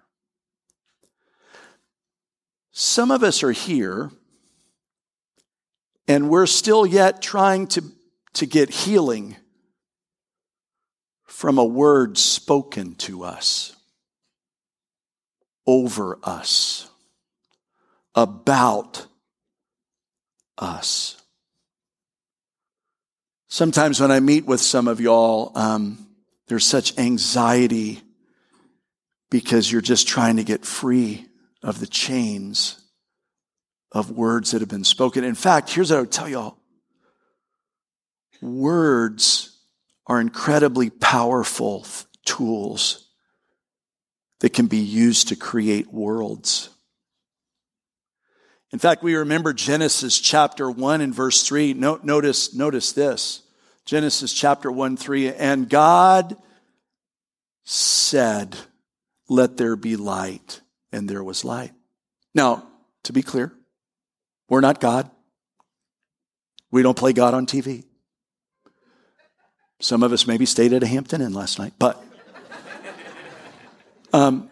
Some 2.81 3.11
of 3.11 3.25
us 3.25 3.43
are 3.43 3.51
here 3.51 4.13
and 6.07 6.31
we're 6.31 6.47
still 6.47 6.87
yet 6.87 7.21
trying 7.21 7.67
to, 7.67 7.83
to 8.35 8.47
get 8.47 8.71
healing 8.71 9.35
from 11.25 11.59
a 11.59 11.65
word 11.65 12.17
spoken 12.17 12.95
to 12.95 13.25
us, 13.25 13.75
over 15.67 16.21
us, 16.23 16.89
about 18.15 19.09
us. 20.57 21.21
Sometimes 23.49 24.01
when 24.01 24.13
I 24.13 24.21
meet 24.21 24.47
with 24.47 24.61
some 24.61 24.87
of 24.87 25.01
y'all, 25.01 25.51
um, 25.57 26.07
there's 26.47 26.65
such 26.65 26.97
anxiety 26.97 28.03
because 29.31 29.73
you're 29.73 29.81
just 29.81 30.07
trying 30.07 30.37
to 30.37 30.45
get 30.45 30.65
free 30.65 31.28
of 31.63 31.81
the 31.81 31.87
chains 31.87 32.85
of 33.93 34.11
words 34.11 34.51
that 34.51 34.61
have 34.61 34.69
been 34.69 34.85
spoken. 34.85 35.25
In 35.25 35.35
fact, 35.35 35.71
here's 35.71 35.91
what 35.91 35.99
I 35.99 36.01
would 36.01 36.13
tell 36.13 36.29
y'all 36.29 36.57
words 38.41 39.59
are 40.07 40.21
incredibly 40.21 40.91
powerful 40.91 41.85
tools 42.25 43.09
that 44.41 44.51
can 44.51 44.67
be 44.67 44.79
used 44.79 45.29
to 45.29 45.37
create 45.37 45.93
worlds. 45.93 46.71
In 48.71 48.79
fact, 48.79 49.03
we 49.03 49.17
remember 49.17 49.53
Genesis 49.53 50.19
chapter 50.19 50.71
1 50.71 51.01
and 51.01 51.15
verse 51.15 51.43
3. 51.43 51.75
notice, 51.75 52.55
notice 52.55 52.93
this. 52.93 53.43
Genesis 53.85 54.33
chapter 54.33 54.71
1, 54.71 54.97
3. 54.97 55.33
And 55.33 55.69
God 55.69 56.37
said, 57.65 58.57
Let 59.29 59.57
there 59.57 59.77
be 59.77 59.97
light 59.97 60.61
and 60.93 61.09
there 61.09 61.23
was 61.23 61.45
light. 61.45 61.73
Now, 62.35 62.67
to 63.05 63.13
be 63.13 63.23
clear, 63.23 63.53
we're 64.49 64.61
not 64.61 64.81
God. 64.81 65.11
We 66.71 66.83
don't 66.83 66.97
play 66.97 67.13
God 67.13 67.35
on 67.35 67.47
TV. 67.47 67.85
Some 69.81 70.03
of 70.03 70.13
us 70.13 70.27
maybe 70.27 70.45
stayed 70.45 70.73
at 70.73 70.83
a 70.83 70.87
Hampton 70.87 71.21
Inn 71.21 71.33
last 71.33 71.59
night, 71.59 71.73
but 71.79 72.03
um, 74.13 74.51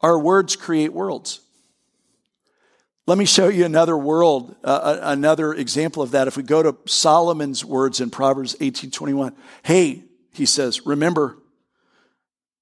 our 0.00 0.18
words 0.18 0.54
create 0.54 0.92
worlds. 0.92 1.40
Let 3.06 3.18
me 3.18 3.24
show 3.24 3.48
you 3.48 3.64
another 3.64 3.96
world, 3.96 4.54
uh, 4.62 4.68
uh 4.68 5.00
another 5.02 5.52
example 5.54 6.02
of 6.02 6.12
that. 6.12 6.28
If 6.28 6.36
we 6.36 6.44
go 6.44 6.62
to 6.62 6.76
Solomon's 6.86 7.64
words 7.64 8.00
in 8.00 8.10
Proverbs 8.10 8.54
18:21, 8.60 9.34
hey, 9.64 10.04
he 10.32 10.46
says, 10.46 10.86
remember, 10.86 11.38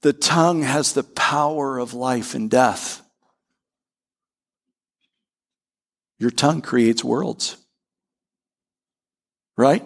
the 0.02 0.12
tongue 0.12 0.62
has 0.62 0.92
the 0.92 1.02
power 1.02 1.78
of 1.78 1.94
life 1.94 2.34
and 2.34 2.50
death. 2.50 3.02
Your 6.18 6.30
tongue 6.30 6.62
creates 6.62 7.02
worlds. 7.02 7.56
Right? 9.56 9.84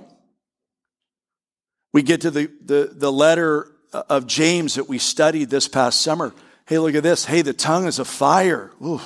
We 1.92 2.02
get 2.02 2.22
to 2.22 2.30
the, 2.30 2.50
the, 2.64 2.90
the 2.92 3.12
letter 3.12 3.70
of 3.92 4.26
James 4.26 4.74
that 4.74 4.88
we 4.88 4.98
studied 4.98 5.50
this 5.50 5.68
past 5.68 6.02
summer. 6.02 6.34
Hey, 6.66 6.78
look 6.78 6.94
at 6.94 7.02
this. 7.02 7.24
Hey, 7.24 7.42
the 7.42 7.52
tongue 7.52 7.86
is 7.86 7.98
a 7.98 8.04
fire. 8.04 8.72
Ooh. 8.84 9.00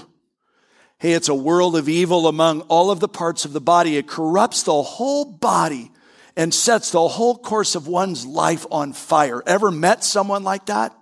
Hey, 0.98 1.12
it's 1.12 1.28
a 1.28 1.34
world 1.34 1.76
of 1.76 1.88
evil 1.88 2.26
among 2.26 2.62
all 2.62 2.90
of 2.90 3.00
the 3.00 3.08
parts 3.08 3.44
of 3.44 3.52
the 3.52 3.60
body. 3.60 3.96
It 3.96 4.08
corrupts 4.08 4.62
the 4.62 4.82
whole 4.82 5.24
body 5.24 5.90
and 6.38 6.54
sets 6.54 6.92
the 6.92 7.08
whole 7.08 7.36
course 7.36 7.74
of 7.74 7.88
one's 7.88 8.24
life 8.24 8.64
on 8.70 8.92
fire. 8.92 9.42
Ever 9.44 9.72
met 9.72 10.04
someone 10.04 10.44
like 10.44 10.66
that? 10.66 10.96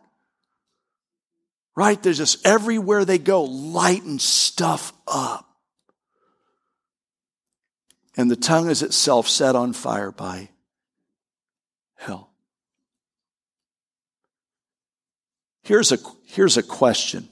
Right? 1.77 2.03
There's 2.03 2.17
just 2.17 2.45
everywhere 2.47 3.05
they 3.05 3.19
go, 3.19 3.45
lighten 3.45 4.19
stuff 4.19 4.95
up. 5.07 5.47
And 8.17 8.31
the 8.31 8.37
tongue 8.37 8.71
is 8.71 8.83
itself 8.83 9.29
set 9.29 9.55
on 9.55 9.75
fire 9.75 10.11
by 10.11 10.49
hell. 11.97 12.31
Here's 15.65 15.93
a, 15.93 15.99
here's 16.29 16.57
a 16.57 16.63
question. 16.63 17.29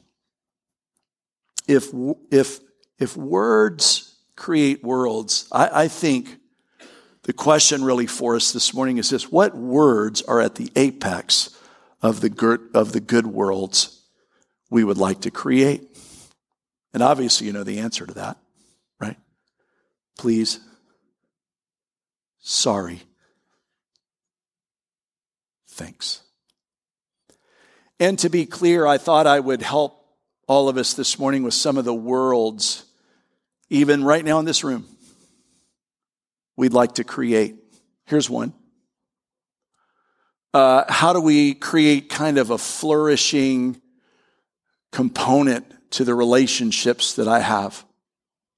If, 1.67 1.89
if, 2.31 2.61
if 2.99 3.17
words 3.17 4.15
create 4.37 4.85
worlds, 4.85 5.49
I, 5.51 5.85
I 5.85 5.89
think 5.89 6.39
the 7.25 7.33
question 7.33 7.83
really 7.85 8.07
for 8.07 8.37
us 8.37 8.53
this 8.53 8.73
morning 8.73 8.99
is 8.99 9.11
this 9.11 9.31
what 9.33 9.57
words 9.57 10.23
are 10.23 10.41
at 10.41 10.55
the 10.55 10.71
apex 10.77 11.51
of 12.01 12.21
the 12.21 12.31
good, 12.31 12.61
of 12.75 12.93
the 12.93 13.01
good 13.01 13.27
worlds 13.27 14.03
we 14.71 14.85
would 14.85 14.99
like 14.99 15.23
to 15.23 15.31
create? 15.31 15.83
And 16.93 17.03
obviously, 17.03 17.47
you 17.47 17.53
know 17.53 17.65
the 17.65 17.81
answer 17.81 18.07
to 18.07 18.15
that, 18.15 18.37
right? 19.01 19.17
Please. 20.17 20.61
Sorry. 22.41 23.03
Thanks. 25.71 26.21
And 27.99 28.19
to 28.19 28.29
be 28.29 28.45
clear, 28.45 28.87
I 28.87 28.99
thought 28.99 29.27
I 29.27 29.41
would 29.41 29.63
help 29.63 30.05
all 30.47 30.69
of 30.69 30.77
us 30.77 30.93
this 30.93 31.19
morning 31.19 31.43
with 31.43 31.55
some 31.55 31.79
of 31.79 31.87
the 31.87 31.95
worlds, 31.95 32.85
even 33.71 34.05
right 34.05 34.25
now 34.25 34.39
in 34.39 34.45
this 34.45 34.63
room, 34.63 34.87
we'd 36.57 36.73
like 36.73 36.95
to 36.95 37.05
create. 37.05 37.57
Here's 38.07 38.29
one. 38.29 38.53
Uh, 40.53 40.85
how 40.89 41.13
do 41.13 41.21
we 41.21 41.55
create 41.55 42.09
kind 42.09 42.39
of 42.39 42.51
a 42.51 42.59
flourishing, 42.59 43.81
component 44.95 45.67
to 45.91 46.05
the 46.05 46.15
relationships 46.15 47.15
that 47.15 47.27
I 47.27 47.41
have. 47.41 47.85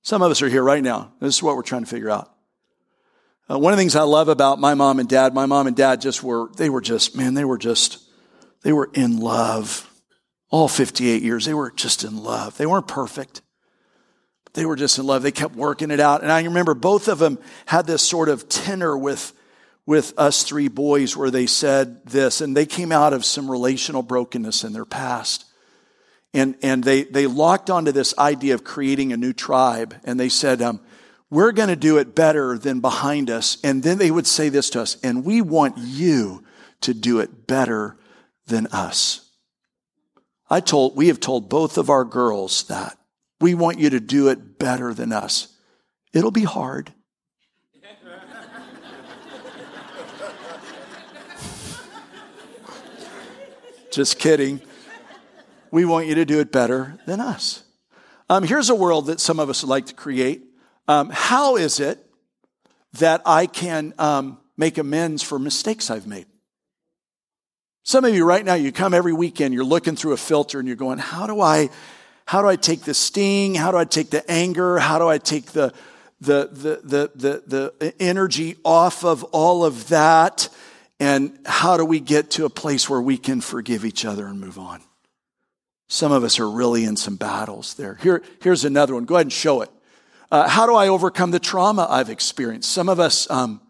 Some 0.03 0.23
of 0.23 0.31
us 0.31 0.43
are 0.43 0.49
here 0.49 0.63
right 0.63 0.83
now. 0.83 1.13
This 1.19 1.37
is 1.37 1.43
what 1.43 1.57
we're 1.57 1.63
trying 1.63 1.85
to 1.85 1.91
figure 1.91 2.11
out. 2.11 2.31
Uh, 3.51 3.59
one 3.59 3.73
of 3.73 3.79
the 3.79 3.81
things 3.81 3.97
I 3.97 4.03
love 4.03 4.29
about 4.29 4.61
my 4.61 4.75
mom 4.75 4.99
and 4.99 5.09
dad, 5.09 5.33
my 5.33 5.47
mom 5.47 5.67
and 5.67 5.75
dad 5.75 6.03
just 6.03 6.23
were, 6.23 6.51
they 6.57 6.69
were 6.69 6.83
just, 6.83 7.17
man, 7.17 7.33
they 7.33 7.45
were 7.45 7.59
just, 7.59 8.03
they 8.63 8.73
were 8.73 8.91
in 8.93 9.19
love. 9.19 9.91
All 10.51 10.69
58 10.69 11.23
years, 11.23 11.47
they 11.47 11.55
were 11.55 11.71
just 11.71 12.05
in 12.05 12.23
love. 12.23 12.57
They 12.59 12.67
weren't 12.67 12.87
perfect. 12.87 13.41
They 14.57 14.67
were 14.67 14.75
just 14.75 14.99
in 14.99 15.07
love. 15.07 15.23
They 15.23 15.31
kept 15.31 15.55
working 15.55 15.93
it 15.93 16.01
out. 16.01 16.23
And 16.25 16.33
I 16.33 16.43
remember 16.43 16.75
both 16.75 17.07
of 17.07 17.21
them 17.21 17.39
had 17.67 17.87
this 17.87 18.03
sort 18.03 18.29
of 18.29 18.49
tenor 18.49 18.99
with, 18.99 19.33
with 19.87 20.13
us 20.19 20.43
three 20.43 20.67
boys 20.67 21.17
where 21.17 21.31
they 21.31 21.47
said 21.47 22.05
this, 22.05 22.41
and 22.41 22.57
they 22.57 22.67
came 22.67 22.91
out 22.91 23.13
of 23.13 23.25
some 23.25 23.49
relational 23.49 24.03
brokenness 24.03 24.65
in 24.65 24.73
their 24.73 24.85
past 24.85 25.45
and, 26.37 26.55
and 26.63 26.85
they, 26.85 27.05
they 27.05 27.27
locked 27.27 27.71
onto 27.71 27.93
this 27.93 28.17
idea 28.19 28.53
of 28.53 28.63
creating 28.63 29.11
a 29.11 29.17
new 29.17 29.33
tribe. 29.33 29.95
And 30.05 30.21
they 30.21 30.29
said, 30.29 30.61
um, 30.61 30.81
we're 31.31 31.53
going 31.53 31.71
to 31.71 31.77
do 31.77 31.97
it 31.97 32.15
better 32.15 32.59
than 32.59 32.81
behind 32.81 33.31
us. 33.31 33.57
And 33.65 33.83
then 33.83 33.97
they 33.97 34.11
would 34.11 34.27
say 34.27 34.51
this 34.51 34.69
to 34.71 34.83
us, 34.83 34.99
and 35.03 35.25
we 35.25 35.41
want 35.41 35.79
you 35.79 36.45
to 36.83 36.93
do 36.93 37.21
it 37.21 37.47
better 37.47 37.97
than 38.47 38.67
us. 38.67 39.31
I 40.51 40.61
told, 40.61 40.95
we 40.95 41.09
have 41.09 41.21
told 41.21 41.49
both 41.49 41.79
of 41.79 41.89
our 41.89 42.05
girls 42.05 42.65
that. 42.65 42.99
We 43.41 43.55
want 43.55 43.79
you 43.79 43.91
to 43.91 44.01
do 44.01 44.29
it 44.29 44.59
better 44.59 44.95
than 44.95 45.13
us. 45.13 45.49
It'll 46.13 46.31
be 46.31 46.45
hard. 46.45 46.93
Just 53.91 54.19
kidding. 54.19 54.61
We 55.71 55.87
want 55.87 56.07
you 56.07 56.17
to 56.17 56.27
do 56.27 56.41
it 56.41 56.53
better 56.53 56.99
than 57.07 57.19
us. 57.21 57.63
Um, 58.29 58.45
here's 58.45 58.69
a 58.69 58.75
world 58.75 59.07
that 59.07 59.21
some 59.21 59.41
of 59.41 59.49
us 59.49 59.65
like 59.65 59.87
to 59.87 59.95
create. 59.95 60.43
Um, 60.89 61.11
how 61.13 61.57
is 61.57 61.81
it 61.81 62.05
that 62.95 63.23
I 63.25 63.47
can 63.47 63.95
um, 63.99 64.39
make 64.57 64.79
amends 64.79 65.23
for 65.23 65.39
mistakes 65.39 65.91
I've 65.91 66.07
made? 66.07 66.27
Some 67.85 68.05
of 68.05 68.15
you 68.15 68.25
right 68.25 68.45
now, 68.45 68.55
you 68.55 68.73
come 68.73 68.93
every 68.95 69.13
weekend, 69.13 69.55
you're 69.55 69.65
looking 69.65 69.97
through 69.97 70.13
a 70.13 70.17
filter 70.17 70.59
and 70.59 70.67
you're 70.67 70.77
going, 70.77 70.99
how 70.99 71.27
do 71.27 71.41
I, 71.41 71.71
How 72.27 72.43
do 72.43 72.49
I 72.49 72.57
take 72.57 72.83
the 72.83 72.93
sting? 72.93 73.55
How 73.55 73.71
do 73.71 73.77
I 73.77 73.85
take 73.85 74.11
the 74.11 74.29
anger? 74.29 74.79
How 74.79 74.99
do 74.99 75.09
I 75.09 75.19
take 75.19 75.47
the, 75.53 75.73
the, 76.21 76.49
the, 76.53 76.81
the, 76.83 77.13
the, 77.15 77.75
the 77.79 78.03
energy 78.03 78.57
off 78.65 79.05
of 79.05 79.23
all 79.25 79.65
of 79.65 79.89
that? 79.89 80.49
And 80.99 81.39
how 81.47 81.77
do 81.77 81.85
we 81.85 82.01
get 82.01 82.33
to 82.33 82.45
a 82.45 82.51
place 82.51 82.91
where 82.91 83.01
we 83.01 83.17
can 83.17 83.41
forgive 83.41 83.85
each 83.85 84.05
other 84.05 84.27
and 84.27 84.41
move 84.41 84.59
on? 84.59 84.83
Some 85.89 86.11
of 86.11 86.25
us 86.25 86.41
are 86.41 86.51
really 86.51 86.85
in 86.85 86.97
some 86.97 87.15
battles 87.15 87.75
there. 87.75 87.95
Here, 88.03 88.23
here's 88.43 88.65
another 88.65 88.95
one. 88.95 89.05
Go 89.05 89.15
ahead 89.15 89.27
and 89.27 89.33
show 89.33 89.63
it. 89.63 89.71
Uh, 90.33 90.49
how 90.49 90.67
do 90.67 90.75
I 90.75 90.89
overcome 90.89 91.31
the 91.31 91.39
trauma 91.39 91.87
I've 91.89 92.11
experienced? 92.11 92.73
Some 92.73 92.89
of 92.89 92.99
us 92.99 93.31
um, 93.31 93.61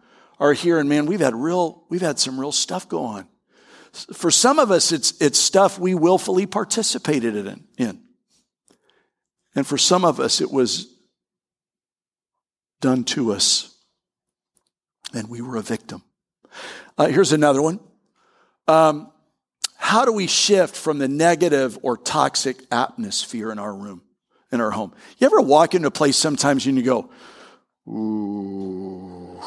are 0.40 0.54
here, 0.54 0.78
and 0.78 0.88
man, 0.88 1.04
we've 1.04 1.20
had 1.20 1.34
real, 1.34 1.84
we've 1.90 2.00
had 2.00 2.18
some 2.18 2.40
real 2.40 2.52
stuff 2.52 2.88
go 2.88 3.04
on. 3.04 3.26
For 3.92 4.30
some 4.30 4.58
of 4.58 4.70
us, 4.70 4.92
it's 4.92 5.20
it's 5.20 5.38
stuff 5.38 5.78
we 5.78 5.94
willfully 5.94 6.46
participated 6.46 7.36
in. 7.36 7.64
in. 7.76 8.05
And 9.56 9.66
for 9.66 9.78
some 9.78 10.04
of 10.04 10.20
us, 10.20 10.40
it 10.40 10.52
was 10.52 10.86
done 12.80 13.04
to 13.04 13.32
us, 13.32 13.74
and 15.14 15.28
we 15.30 15.40
were 15.40 15.56
a 15.56 15.62
victim. 15.62 16.02
Uh, 16.98 17.06
here's 17.06 17.32
another 17.32 17.62
one. 17.62 17.80
Um, 18.68 19.10
how 19.76 20.04
do 20.04 20.12
we 20.12 20.26
shift 20.26 20.76
from 20.76 20.98
the 20.98 21.08
negative 21.08 21.78
or 21.82 21.96
toxic 21.96 22.58
atmosphere 22.70 23.50
in 23.50 23.58
our 23.58 23.74
room, 23.74 24.02
in 24.52 24.60
our 24.60 24.70
home? 24.70 24.92
You 25.18 25.26
ever 25.26 25.40
walk 25.40 25.74
into 25.74 25.88
a 25.88 25.92
place 25.92 26.16
sometimes 26.16 26.66
and 26.66 26.76
you 26.76 26.82
go, 26.82 27.10
ooh, 27.88 29.40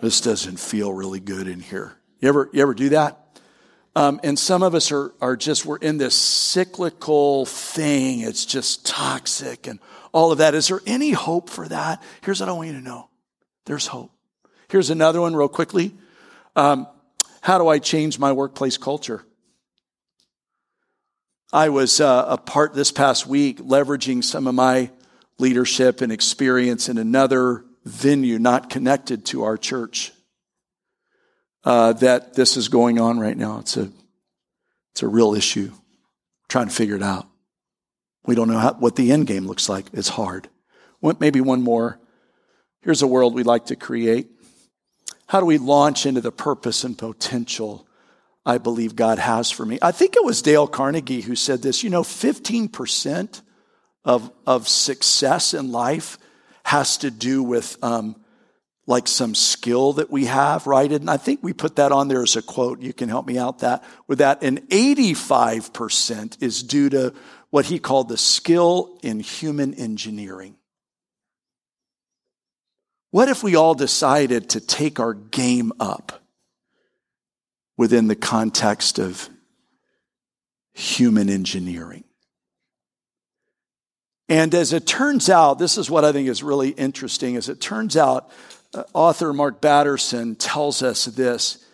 this 0.00 0.20
doesn't 0.20 0.60
feel 0.60 0.92
really 0.92 1.20
good 1.20 1.48
in 1.48 1.60
here. 1.60 1.96
You 2.20 2.28
ever, 2.28 2.50
you 2.52 2.62
ever 2.62 2.74
do 2.74 2.90
that? 2.90 3.27
Um, 3.98 4.20
and 4.22 4.38
some 4.38 4.62
of 4.62 4.76
us 4.76 4.92
are, 4.92 5.12
are 5.20 5.34
just, 5.34 5.66
we're 5.66 5.78
in 5.78 5.98
this 5.98 6.14
cyclical 6.14 7.46
thing. 7.46 8.20
It's 8.20 8.46
just 8.46 8.86
toxic 8.86 9.66
and 9.66 9.80
all 10.12 10.30
of 10.30 10.38
that. 10.38 10.54
Is 10.54 10.68
there 10.68 10.80
any 10.86 11.10
hope 11.10 11.50
for 11.50 11.66
that? 11.66 12.00
Here's 12.22 12.38
what 12.38 12.48
I 12.48 12.52
want 12.52 12.68
you 12.68 12.74
to 12.74 12.80
know 12.80 13.08
there's 13.66 13.88
hope. 13.88 14.12
Here's 14.68 14.90
another 14.90 15.20
one, 15.20 15.34
real 15.34 15.48
quickly. 15.48 15.96
Um, 16.54 16.86
how 17.40 17.58
do 17.58 17.66
I 17.66 17.80
change 17.80 18.20
my 18.20 18.30
workplace 18.30 18.76
culture? 18.76 19.24
I 21.52 21.70
was 21.70 22.00
uh, 22.00 22.24
a 22.28 22.38
part 22.38 22.74
this 22.74 22.92
past 22.92 23.26
week 23.26 23.58
leveraging 23.58 24.22
some 24.22 24.46
of 24.46 24.54
my 24.54 24.92
leadership 25.40 26.02
and 26.02 26.12
experience 26.12 26.88
in 26.88 26.98
another 26.98 27.64
venue 27.84 28.38
not 28.38 28.70
connected 28.70 29.26
to 29.26 29.42
our 29.42 29.56
church 29.56 30.12
uh, 31.64 31.92
that 31.94 32.34
this 32.34 32.56
is 32.56 32.68
going 32.68 33.00
on 33.00 33.18
right 33.18 33.36
now. 33.36 33.58
It's 33.58 33.76
a, 33.76 33.90
it's 34.92 35.02
a 35.02 35.08
real 35.08 35.34
issue. 35.34 35.72
trying 36.48 36.68
to 36.68 36.74
figure 36.74 36.96
it 36.96 37.02
out. 37.02 37.26
We 38.26 38.34
don't 38.34 38.48
know 38.48 38.58
how, 38.58 38.74
what 38.74 38.96
the 38.96 39.12
end 39.12 39.26
game 39.26 39.46
looks 39.46 39.68
like. 39.68 39.86
It's 39.92 40.08
hard. 40.08 40.48
Maybe 41.02 41.40
one 41.40 41.62
more. 41.62 41.98
Here's 42.82 43.02
a 43.02 43.06
world 43.06 43.34
we'd 43.34 43.46
like 43.46 43.66
to 43.66 43.76
create. 43.76 44.28
How 45.26 45.40
do 45.40 45.46
we 45.46 45.58
launch 45.58 46.06
into 46.06 46.20
the 46.20 46.32
purpose 46.32 46.84
and 46.84 46.96
potential 46.96 47.86
I 48.46 48.58
believe 48.58 48.96
God 48.96 49.18
has 49.18 49.50
for 49.50 49.64
me? 49.64 49.78
I 49.82 49.92
think 49.92 50.16
it 50.16 50.24
was 50.24 50.42
Dale 50.42 50.66
Carnegie 50.66 51.20
who 51.20 51.36
said 51.36 51.62
this. 51.62 51.82
You 51.82 51.90
know, 51.90 52.02
15% 52.02 53.42
of, 54.04 54.32
of 54.46 54.68
success 54.68 55.54
in 55.54 55.70
life 55.70 56.18
has 56.64 56.98
to 56.98 57.10
do 57.10 57.42
with 57.42 57.76
um, 57.82 58.16
like 58.88 59.06
some 59.06 59.34
skill 59.34 59.92
that 59.92 60.10
we 60.10 60.24
have, 60.24 60.66
right? 60.66 60.90
And 60.90 61.10
I 61.10 61.18
think 61.18 61.40
we 61.42 61.52
put 61.52 61.76
that 61.76 61.92
on 61.92 62.08
there 62.08 62.22
as 62.22 62.36
a 62.36 62.42
quote. 62.42 62.80
You 62.80 62.94
can 62.94 63.10
help 63.10 63.26
me 63.26 63.36
out 63.36 63.58
that 63.58 63.84
with 64.06 64.18
that. 64.18 64.42
And 64.42 64.66
85% 64.70 66.42
is 66.42 66.62
due 66.62 66.88
to 66.88 67.14
what 67.50 67.66
he 67.66 67.78
called 67.78 68.08
the 68.08 68.16
skill 68.16 68.98
in 69.02 69.20
human 69.20 69.74
engineering. 69.74 70.56
What 73.10 73.28
if 73.28 73.42
we 73.42 73.56
all 73.56 73.74
decided 73.74 74.48
to 74.50 74.60
take 74.60 74.98
our 74.98 75.12
game 75.12 75.70
up 75.78 76.22
within 77.76 78.08
the 78.08 78.16
context 78.16 78.98
of 78.98 79.28
human 80.72 81.28
engineering? 81.28 82.04
And 84.30 84.54
as 84.54 84.72
it 84.72 84.86
turns 84.86 85.28
out, 85.28 85.58
this 85.58 85.76
is 85.76 85.90
what 85.90 86.06
I 86.06 86.12
think 86.12 86.28
is 86.28 86.42
really 86.42 86.70
interesting. 86.70 87.36
As 87.36 87.50
it 87.50 87.60
turns 87.60 87.96
out, 87.96 88.30
author 88.92 89.32
Mark 89.32 89.60
Batterson 89.60 90.36
tells 90.36 90.82
us 90.82 91.06
this. 91.06 91.64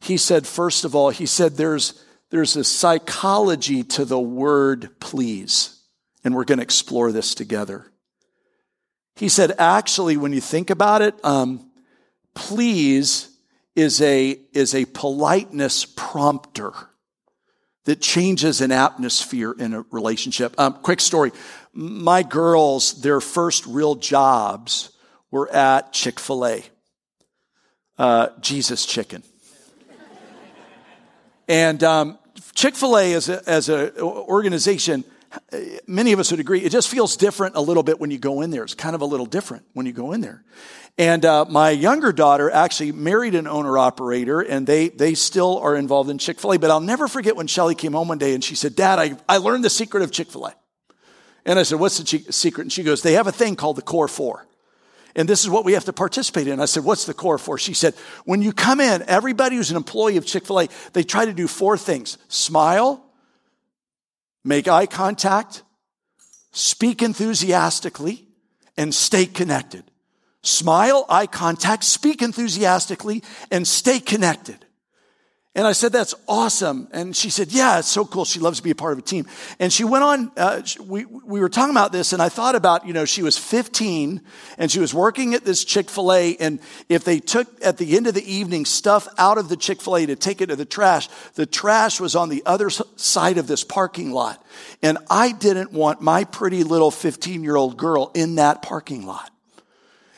He 0.00 0.16
said, 0.16 0.46
first 0.46 0.84
of 0.84 0.94
all, 0.94 1.10
he 1.10 1.26
said 1.26 1.56
there's, 1.56 2.04
there's 2.30 2.56
a 2.56 2.64
psychology 2.64 3.82
to 3.84 4.04
the 4.04 4.20
word 4.20 4.90
please. 5.00 5.78
And 6.24 6.34
we're 6.34 6.44
going 6.44 6.58
to 6.58 6.64
explore 6.64 7.12
this 7.12 7.34
together. 7.34 7.86
He 9.16 9.28
said, 9.28 9.52
actually, 9.58 10.16
when 10.16 10.32
you 10.32 10.40
think 10.40 10.70
about 10.70 11.02
it, 11.02 11.14
um, 11.24 11.70
please 12.34 13.28
is 13.74 14.00
a, 14.00 14.38
is 14.52 14.74
a 14.74 14.84
politeness 14.86 15.84
prompter 15.84 16.72
that 17.84 18.00
changes 18.00 18.60
an 18.60 18.70
atmosphere 18.70 19.52
in 19.52 19.74
a 19.74 19.84
relationship. 19.90 20.54
Um, 20.58 20.74
quick 20.74 21.00
story. 21.00 21.32
My 21.72 22.22
girls, 22.22 23.00
their 23.02 23.20
first 23.20 23.66
real 23.66 23.96
jobs 23.96 24.91
were 25.32 25.50
at 25.52 25.92
Chick 25.92 26.20
fil 26.20 26.46
A, 26.46 26.64
uh, 27.98 28.28
Jesus 28.40 28.86
Chicken. 28.86 29.24
and 31.48 31.82
um, 31.82 32.18
Chick 32.54 32.76
fil 32.76 32.96
A 32.96 33.14
as 33.14 33.28
an 33.28 33.40
as 33.48 33.68
organization, 33.68 35.04
many 35.88 36.12
of 36.12 36.20
us 36.20 36.30
would 36.30 36.38
agree, 36.38 36.60
it 36.60 36.70
just 36.70 36.88
feels 36.88 37.16
different 37.16 37.56
a 37.56 37.60
little 37.60 37.82
bit 37.82 37.98
when 37.98 38.12
you 38.12 38.18
go 38.18 38.42
in 38.42 38.50
there. 38.50 38.62
It's 38.62 38.74
kind 38.74 38.94
of 38.94 39.00
a 39.00 39.06
little 39.06 39.26
different 39.26 39.64
when 39.72 39.86
you 39.86 39.92
go 39.92 40.12
in 40.12 40.20
there. 40.20 40.44
And 40.98 41.24
uh, 41.24 41.46
my 41.46 41.70
younger 41.70 42.12
daughter 42.12 42.50
actually 42.50 42.92
married 42.92 43.34
an 43.34 43.46
owner 43.46 43.78
operator, 43.78 44.40
and 44.40 44.66
they 44.66 44.90
they 44.90 45.14
still 45.14 45.58
are 45.58 45.74
involved 45.74 46.10
in 46.10 46.18
Chick 46.18 46.38
Fil 46.38 46.52
A. 46.52 46.58
But 46.58 46.70
I'll 46.70 46.80
never 46.80 47.08
forget 47.08 47.34
when 47.34 47.46
Shelly 47.46 47.74
came 47.74 47.94
home 47.94 48.08
one 48.08 48.18
day 48.18 48.34
and 48.34 48.44
she 48.44 48.54
said, 48.54 48.76
"Dad, 48.76 48.98
I 48.98 49.16
I 49.26 49.38
learned 49.38 49.64
the 49.64 49.70
secret 49.70 50.02
of 50.02 50.12
Chick 50.12 50.30
Fil 50.30 50.48
A." 50.48 50.54
And 51.46 51.58
I 51.58 51.62
said, 51.62 51.80
"What's 51.80 51.98
the 51.98 52.30
secret?" 52.30 52.64
And 52.64 52.72
she 52.72 52.82
goes, 52.82 53.00
"They 53.00 53.14
have 53.14 53.26
a 53.26 53.32
thing 53.32 53.56
called 53.56 53.76
the 53.76 53.82
Core 53.82 54.06
Four. 54.06 54.46
And 55.14 55.28
this 55.28 55.42
is 55.42 55.50
what 55.50 55.64
we 55.64 55.74
have 55.74 55.84
to 55.84 55.92
participate 55.92 56.46
in. 56.46 56.60
I 56.60 56.64
said, 56.64 56.84
What's 56.84 57.04
the 57.04 57.14
core 57.14 57.38
four? 57.38 57.58
She 57.58 57.74
said, 57.74 57.94
When 58.24 58.42
you 58.42 58.52
come 58.52 58.80
in, 58.80 59.04
everybody 59.06 59.56
who's 59.56 59.70
an 59.70 59.76
employee 59.76 60.16
of 60.16 60.26
Chick 60.26 60.46
fil 60.46 60.60
A, 60.60 60.68
they 60.92 61.02
try 61.02 61.24
to 61.24 61.32
do 61.32 61.46
four 61.46 61.76
things 61.76 62.18
smile, 62.28 63.04
make 64.44 64.68
eye 64.68 64.86
contact, 64.86 65.62
speak 66.52 67.02
enthusiastically, 67.02 68.26
and 68.76 68.94
stay 68.94 69.26
connected. 69.26 69.84
Smile, 70.42 71.06
eye 71.08 71.26
contact, 71.26 71.84
speak 71.84 72.20
enthusiastically, 72.20 73.22
and 73.50 73.66
stay 73.66 74.00
connected. 74.00 74.64
And 75.54 75.66
I 75.66 75.72
said, 75.72 75.92
that's 75.92 76.14
awesome. 76.26 76.88
And 76.92 77.14
she 77.14 77.28
said, 77.28 77.52
yeah, 77.52 77.78
it's 77.78 77.88
so 77.88 78.06
cool. 78.06 78.24
She 78.24 78.40
loves 78.40 78.56
to 78.56 78.62
be 78.62 78.70
a 78.70 78.74
part 78.74 78.94
of 78.94 78.98
a 78.98 79.02
team. 79.02 79.26
And 79.58 79.70
she 79.70 79.84
went 79.84 80.02
on, 80.02 80.32
uh, 80.34 80.62
we, 80.80 81.04
we 81.04 81.40
were 81.40 81.50
talking 81.50 81.72
about 81.74 81.92
this 81.92 82.14
and 82.14 82.22
I 82.22 82.30
thought 82.30 82.54
about, 82.54 82.86
you 82.86 82.94
know, 82.94 83.04
she 83.04 83.22
was 83.22 83.36
15 83.36 84.22
and 84.56 84.72
she 84.72 84.80
was 84.80 84.94
working 84.94 85.34
at 85.34 85.44
this 85.44 85.62
Chick-fil-A. 85.66 86.36
And 86.36 86.58
if 86.88 87.04
they 87.04 87.18
took 87.18 87.48
at 87.62 87.76
the 87.76 87.98
end 87.98 88.06
of 88.06 88.14
the 88.14 88.24
evening 88.24 88.64
stuff 88.64 89.06
out 89.18 89.36
of 89.36 89.50
the 89.50 89.56
Chick-fil-A 89.58 90.06
to 90.06 90.16
take 90.16 90.40
it 90.40 90.46
to 90.46 90.56
the 90.56 90.64
trash, 90.64 91.10
the 91.34 91.44
trash 91.44 92.00
was 92.00 92.16
on 92.16 92.30
the 92.30 92.42
other 92.46 92.70
side 92.70 93.36
of 93.36 93.46
this 93.46 93.62
parking 93.62 94.10
lot. 94.10 94.42
And 94.80 94.96
I 95.10 95.32
didn't 95.32 95.70
want 95.70 96.00
my 96.00 96.24
pretty 96.24 96.64
little 96.64 96.90
15 96.90 97.44
year 97.44 97.56
old 97.56 97.76
girl 97.76 98.10
in 98.14 98.36
that 98.36 98.62
parking 98.62 99.04
lot. 99.04 99.31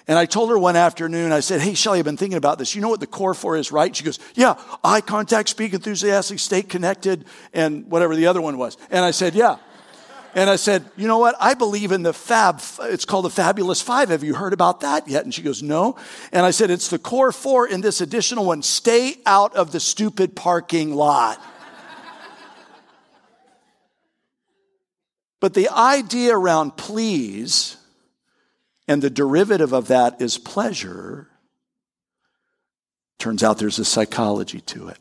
And 0.07 0.19
I 0.19 0.27
told 0.27 0.51
her 0.51 0.59
one 0.59 0.77
afternoon, 0.77 1.33
I 1.33 1.41
said, 1.41 1.63
Hey, 1.63 1.75
Shelly, 1.75 1.99
I've 1.99 2.05
been 2.05 2.19
thinking 2.19 2.37
about 2.37 2.59
this. 2.59 2.75
You 2.75 2.83
know 2.83 2.91
what 2.91 3.01
the 3.01 3.07
core 3.07 3.33
four 3.33 3.57
is, 3.57 3.73
right? 3.73 3.95
She 3.95 4.05
goes, 4.05 4.19
Yeah, 4.35 4.57
eye 4.83 5.01
contact, 5.01 5.49
speak 5.49 5.73
enthusiastically, 5.73 6.39
stay 6.39 6.63
connected, 6.63 7.25
and 7.55 7.91
whatever 7.91 8.15
the 8.15 8.27
other 8.27 8.43
one 8.43 8.59
was. 8.59 8.77
And 8.91 9.05
I 9.05 9.13
said, 9.13 9.35
Yeah. 9.35 9.57
And 10.35 10.51
I 10.51 10.57
said, 10.57 10.85
You 10.97 11.09
know 11.09 11.19
what? 11.19 11.37
I 11.41 11.55
believe 11.55 11.91
in 11.91 12.03
the 12.03 12.13
fab, 12.13 12.61
it's 12.83 13.07
called 13.07 13.25
the 13.25 13.31
Fabulous 13.31 13.81
Five. 13.81 14.11
Have 14.11 14.23
you 14.23 14.35
heard 14.35 14.53
about 14.53 14.81
that 14.81 15.09
yet? 15.09 15.25
And 15.25 15.33
she 15.33 15.41
goes, 15.41 15.63
No. 15.63 15.97
And 16.33 16.45
I 16.45 16.51
said, 16.51 16.71
It's 16.71 16.89
the 16.89 16.99
core 16.99 17.33
four 17.33 17.67
in 17.67 17.81
this 17.81 18.03
additional 18.03 18.45
one 18.45 18.63
stay 18.63 19.15
out 19.25 19.57
of 19.57 19.73
the 19.73 19.81
stupid 19.81 20.37
parking 20.37 20.95
lot. 20.95 21.41
but 25.41 25.55
the 25.55 25.71
idea 25.71 26.37
around 26.37 26.77
please, 26.77 27.79
and 28.87 29.03
the 29.03 29.11
derivative 29.11 29.73
of 29.73 29.89
that 29.89 30.21
is 30.21 30.39
pleasure, 30.39 31.29
turns 33.19 33.43
out 33.43 33.59
there's 33.59 33.79
a 33.79 33.85
psychology 33.85 34.61
to 34.61 34.89
it. 34.89 34.99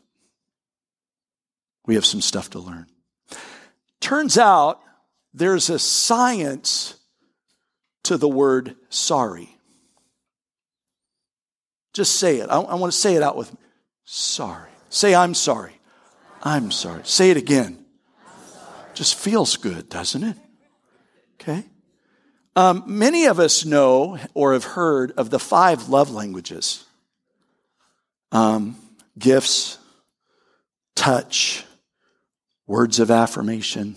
We 1.86 1.94
have 1.96 2.06
some 2.06 2.20
stuff 2.20 2.50
to 2.50 2.58
learn. 2.58 2.86
Turns 4.00 4.38
out 4.38 4.80
there's 5.32 5.68
a 5.70 5.78
science 5.78 6.94
to 8.04 8.16
the 8.16 8.28
word 8.28 8.76
sorry. 8.88 9.50
Just 11.92 12.16
say 12.16 12.38
it. 12.38 12.48
I, 12.50 12.60
I 12.60 12.74
want 12.74 12.92
to 12.92 12.98
say 12.98 13.14
it 13.14 13.22
out 13.22 13.36
with 13.36 13.52
me. 13.52 13.58
Sorry. 14.04 14.70
Say, 14.88 15.14
I'm 15.14 15.34
sorry. 15.34 15.80
I'm 16.42 16.70
sorry. 16.70 17.02
Say 17.04 17.30
it 17.30 17.36
again. 17.36 17.84
Just 18.94 19.16
feels 19.16 19.56
good, 19.56 19.88
doesn't 19.88 20.22
it? 20.22 20.36
Okay? 21.40 21.64
Um, 22.56 22.84
many 22.86 23.26
of 23.26 23.40
us 23.40 23.64
know 23.64 24.18
or 24.32 24.52
have 24.52 24.64
heard 24.64 25.10
of 25.12 25.30
the 25.30 25.40
five 25.40 25.88
love 25.88 26.10
languages 26.10 26.84
um, 28.30 28.76
gifts, 29.18 29.78
touch, 30.96 31.64
words 32.66 32.98
of 32.98 33.10
affirmation, 33.10 33.96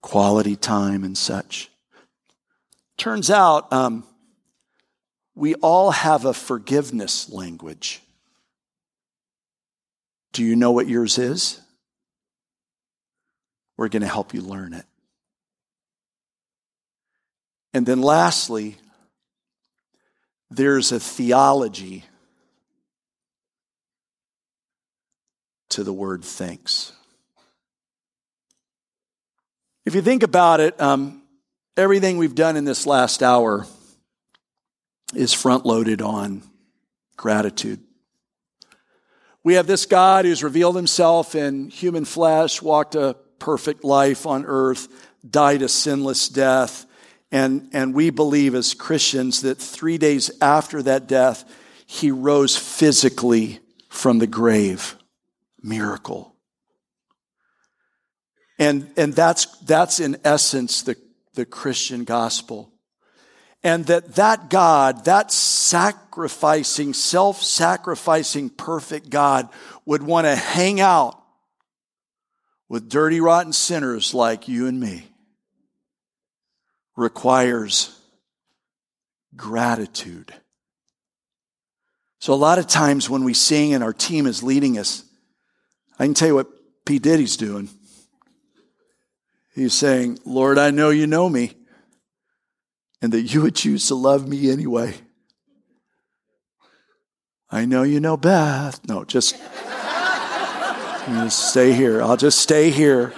quality 0.00 0.56
time, 0.56 1.04
and 1.04 1.16
such. 1.16 1.70
Turns 2.96 3.30
out 3.30 3.72
um, 3.72 4.04
we 5.34 5.54
all 5.56 5.90
have 5.90 6.24
a 6.24 6.34
forgiveness 6.34 7.30
language. 7.30 8.02
Do 10.32 10.44
you 10.44 10.56
know 10.56 10.72
what 10.72 10.88
yours 10.88 11.18
is? 11.18 11.60
We're 13.76 13.88
going 13.88 14.02
to 14.02 14.08
help 14.08 14.34
you 14.34 14.40
learn 14.40 14.74
it. 14.74 14.84
And 17.78 17.86
then 17.86 18.02
lastly, 18.02 18.74
there's 20.50 20.90
a 20.90 20.98
theology 20.98 22.04
to 25.68 25.84
the 25.84 25.92
word 25.92 26.24
thanks. 26.24 26.90
If 29.86 29.94
you 29.94 30.02
think 30.02 30.24
about 30.24 30.58
it, 30.58 30.80
um, 30.80 31.22
everything 31.76 32.18
we've 32.18 32.34
done 32.34 32.56
in 32.56 32.64
this 32.64 32.84
last 32.84 33.22
hour 33.22 33.64
is 35.14 35.32
front 35.32 35.64
loaded 35.64 36.02
on 36.02 36.42
gratitude. 37.16 37.78
We 39.44 39.54
have 39.54 39.68
this 39.68 39.86
God 39.86 40.24
who's 40.24 40.42
revealed 40.42 40.74
himself 40.74 41.36
in 41.36 41.70
human 41.70 42.04
flesh, 42.04 42.60
walked 42.60 42.96
a 42.96 43.14
perfect 43.38 43.84
life 43.84 44.26
on 44.26 44.46
earth, 44.46 44.88
died 45.30 45.62
a 45.62 45.68
sinless 45.68 46.28
death, 46.28 46.86
and, 47.30 47.68
and 47.72 47.94
we 47.94 48.10
believe 48.10 48.54
as 48.54 48.74
Christians 48.74 49.42
that 49.42 49.58
three 49.58 49.98
days 49.98 50.30
after 50.40 50.82
that 50.82 51.06
death, 51.06 51.44
he 51.86 52.10
rose 52.10 52.56
physically 52.56 53.60
from 53.88 54.18
the 54.18 54.26
grave. 54.26 54.96
Miracle. 55.62 56.34
And, 58.58 58.90
and 58.96 59.12
that's, 59.12 59.46
that's 59.58 60.00
in 60.00 60.16
essence 60.24 60.82
the, 60.82 60.96
the 61.34 61.44
Christian 61.44 62.04
gospel. 62.04 62.72
And 63.62 63.86
that 63.86 64.14
that 64.14 64.50
God, 64.50 65.04
that 65.06 65.32
sacrificing, 65.32 66.94
self-sacrificing, 66.94 68.50
perfect 68.50 69.10
God 69.10 69.48
would 69.84 70.02
want 70.02 70.26
to 70.26 70.36
hang 70.36 70.80
out 70.80 71.20
with 72.68 72.88
dirty, 72.88 73.20
rotten 73.20 73.52
sinners 73.52 74.14
like 74.14 74.46
you 74.46 74.68
and 74.68 74.78
me 74.78 75.08
requires 76.98 77.96
gratitude. 79.36 80.34
So, 82.20 82.34
a 82.34 82.36
lot 82.36 82.58
of 82.58 82.66
times 82.66 83.08
when 83.08 83.22
we 83.22 83.32
sing 83.32 83.72
and 83.72 83.84
our 83.84 83.92
team 83.92 84.26
is 84.26 84.42
leading 84.42 84.76
us, 84.78 85.04
I 85.98 86.04
can 86.04 86.14
tell 86.14 86.28
you 86.28 86.34
what 86.34 86.48
P. 86.84 86.98
Diddy's 86.98 87.36
doing. 87.36 87.68
He's 89.54 89.74
saying, 89.74 90.18
Lord, 90.24 90.58
I 90.58 90.70
know 90.70 90.90
you 90.90 91.06
know 91.06 91.28
me, 91.28 91.52
and 93.00 93.12
that 93.12 93.22
you 93.22 93.42
would 93.42 93.54
choose 93.54 93.86
to 93.88 93.94
love 93.94 94.26
me 94.26 94.50
anyway. 94.50 94.94
I 97.50 97.64
know 97.64 97.84
you 97.84 98.00
know 98.00 98.16
Beth. 98.16 98.86
No, 98.88 99.04
just, 99.04 99.36
just 101.06 101.50
stay 101.50 101.72
here. 101.72 102.02
I'll 102.02 102.16
just 102.16 102.40
stay 102.40 102.70
here. 102.70 103.14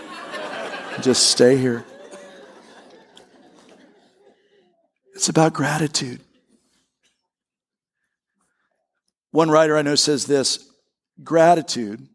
Just 1.00 1.30
stay 1.30 1.56
here. 1.56 1.84
It's 5.20 5.28
about 5.28 5.52
gratitude. 5.52 6.22
One 9.32 9.50
writer 9.50 9.76
I 9.76 9.82
know 9.82 9.94
says 9.94 10.24
this 10.24 10.66
gratitude 11.22 12.08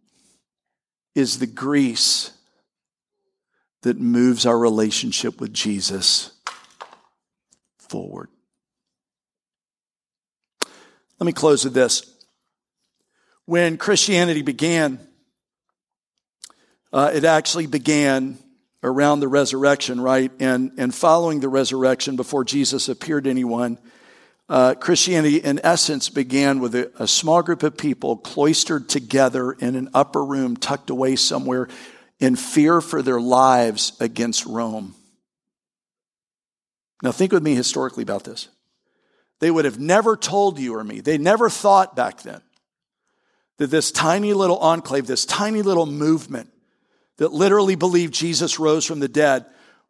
is 1.14 1.38
the 1.38 1.46
grease 1.46 2.32
that 3.84 4.00
moves 4.00 4.48
our 4.48 4.58
relationship 4.58 5.40
with 5.40 5.54
Jesus 5.54 6.32
forward. 7.78 8.30
Let 11.20 11.28
me 11.28 11.32
close 11.32 11.64
with 11.64 11.76
this. 11.76 12.12
When 13.46 13.78
Christianity 13.78 14.42
began, 14.42 15.00
uh, 16.92 17.12
it 17.14 17.24
actually 17.24 17.68
began 17.68 18.40
around 18.86 19.20
the 19.20 19.28
resurrection, 19.28 20.00
right? 20.00 20.32
And, 20.40 20.72
and 20.78 20.94
following 20.94 21.40
the 21.40 21.50
resurrection, 21.50 22.16
before 22.16 22.44
Jesus 22.46 22.88
appeared 22.88 23.24
to 23.24 23.32
anyone, 23.32 23.80
uh, 24.48 24.76
Christianity, 24.76 25.38
in 25.38 25.60
essence, 25.64 26.08
began 26.10 26.60
with 26.60 26.76
a, 26.76 26.92
a 27.00 27.08
small 27.08 27.42
group 27.42 27.64
of 27.64 27.78
people 27.78 28.16
cloistered 28.16 28.88
together 28.88 29.54
in 29.54 29.76
an 29.76 29.90
upper 29.96 30.24
room, 30.24 30.56
tucked 30.56 30.92
away 30.92 31.16
somewhere, 31.16 31.68
in 32.20 32.36
fear 32.36 32.80
for 32.80 33.02
their 33.02 33.20
lives 33.20 33.98
against 34.00 34.46
Rome. 34.46 34.94
Now, 37.02 37.12
think 37.12 37.32
with 37.32 37.44
me 37.44 37.56
historically 37.56 38.04
about 38.04 38.24
this. 38.24 38.50
They 39.40 39.50
would 39.50 39.66
have 39.66 39.80
never 39.80 40.16
told 40.16 40.60
you 40.60 40.76
or 40.76 40.84
me, 40.84 41.02
they 41.02 41.18
never 41.18 41.50
thought 41.50 41.96
back 41.96 42.22
then 42.22 42.42
that 43.58 43.68
this 43.68 43.92
tiny 43.92 44.34
little 44.34 44.58
enclave, 44.58 45.08
this 45.08 45.26
tiny 45.26 45.64
little 45.64 45.86
movement, 45.88 46.52
that 47.18 47.34
literally 47.34 47.76
believed 47.76 48.14
Jesus 48.14 48.60
rose 48.60 48.86
from 48.86 49.00
the 49.00 49.08
dead 49.08 49.46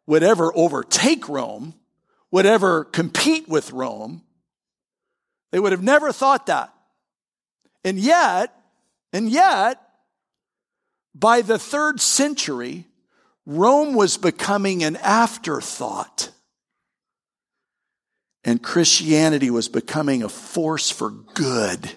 would 0.06 0.22
ever 0.22 0.52
overtake 0.56 1.28
Rome, 1.28 1.74
would 2.30 2.46
ever 2.46 2.84
compete 2.84 3.48
with 3.48 3.72
Rome. 3.72 4.22
They 5.50 5.58
would 5.58 5.72
have 5.72 5.82
never 5.82 6.12
thought 6.12 6.46
that. 6.46 6.72
And 7.84 7.98
yet, 7.98 8.54
and 9.12 9.28
yet, 9.28 9.80
by 11.14 11.40
the 11.42 11.58
third 11.58 12.00
century, 12.00 12.86
Rome 13.46 13.94
was 13.94 14.16
becoming 14.16 14.82
an 14.82 14.96
afterthought. 14.96 16.30
And 18.44 18.62
Christianity 18.62 19.50
was 19.50 19.68
becoming 19.68 20.22
a 20.22 20.28
force 20.28 20.90
for 20.90 21.10
good 21.10 21.90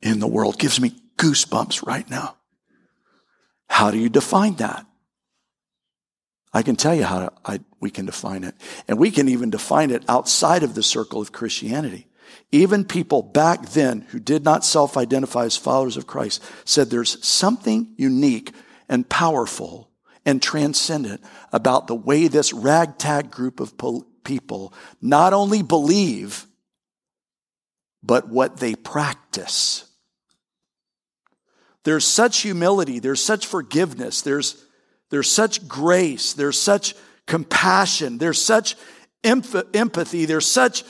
in 0.00 0.18
the 0.18 0.26
world. 0.26 0.58
Gives 0.58 0.80
me 0.80 0.92
goosebumps 1.16 1.86
right 1.86 2.08
now. 2.08 2.36
How 3.68 3.90
do 3.90 3.98
you 3.98 4.08
define 4.08 4.54
that? 4.56 4.86
I 6.52 6.62
can 6.62 6.76
tell 6.76 6.94
you 6.94 7.04
how 7.04 7.18
to, 7.18 7.32
I, 7.44 7.60
we 7.80 7.90
can 7.90 8.06
define 8.06 8.44
it. 8.44 8.54
And 8.88 8.98
we 8.98 9.10
can 9.10 9.28
even 9.28 9.50
define 9.50 9.90
it 9.90 10.04
outside 10.08 10.62
of 10.62 10.74
the 10.74 10.82
circle 10.82 11.20
of 11.20 11.32
Christianity. 11.32 12.06
Even 12.52 12.84
people 12.84 13.22
back 13.22 13.70
then 13.70 14.02
who 14.10 14.18
did 14.18 14.44
not 14.44 14.64
self 14.64 14.96
identify 14.96 15.44
as 15.44 15.56
followers 15.56 15.96
of 15.96 16.06
Christ 16.06 16.42
said 16.64 16.90
there's 16.90 17.24
something 17.24 17.92
unique 17.96 18.52
and 18.88 19.08
powerful 19.08 19.90
and 20.24 20.42
transcendent 20.42 21.20
about 21.52 21.86
the 21.86 21.94
way 21.94 22.28
this 22.28 22.52
ragtag 22.52 23.30
group 23.30 23.60
of 23.60 23.74
people 24.24 24.72
not 25.00 25.32
only 25.32 25.62
believe, 25.62 26.46
but 28.02 28.28
what 28.28 28.58
they 28.58 28.74
practice. 28.74 29.85
There's 31.86 32.04
such 32.04 32.38
humility, 32.38 32.98
there's 32.98 33.22
such 33.22 33.46
forgiveness, 33.46 34.22
there's, 34.22 34.60
there's 35.10 35.30
such 35.30 35.68
grace, 35.68 36.32
there's 36.32 36.60
such 36.60 36.96
compassion, 37.28 38.18
there's 38.18 38.42
such 38.42 38.74
empathy, 39.22 40.24
there's 40.24 40.48
such 40.48 40.82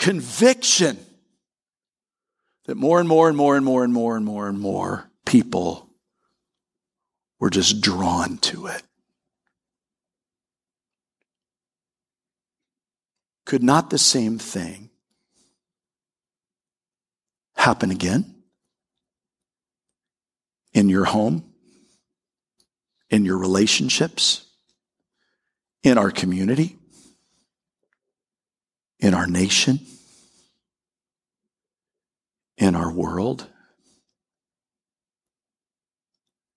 conviction 0.00 0.98
that 2.64 2.74
more 2.74 2.98
and 2.98 3.08
more 3.08 3.28
and 3.28 3.36
more 3.36 3.54
and 3.54 3.64
more 3.64 3.84
and 3.84 3.92
more 3.92 4.16
and 4.16 4.26
more 4.26 4.48
and 4.48 4.58
more 4.58 5.08
people 5.24 5.88
were 7.38 7.50
just 7.50 7.80
drawn 7.80 8.36
to 8.38 8.66
it. 8.66 8.82
Could 13.46 13.62
not 13.62 13.90
the 13.90 13.98
same 13.98 14.36
thing 14.36 14.90
happen 17.54 17.92
again? 17.92 18.39
In 20.72 20.88
your 20.88 21.04
home, 21.04 21.44
in 23.08 23.24
your 23.24 23.38
relationships, 23.38 24.46
in 25.82 25.98
our 25.98 26.10
community, 26.10 26.78
in 28.98 29.14
our 29.14 29.26
nation, 29.26 29.80
in 32.56 32.74
our 32.74 32.92
world. 32.92 33.46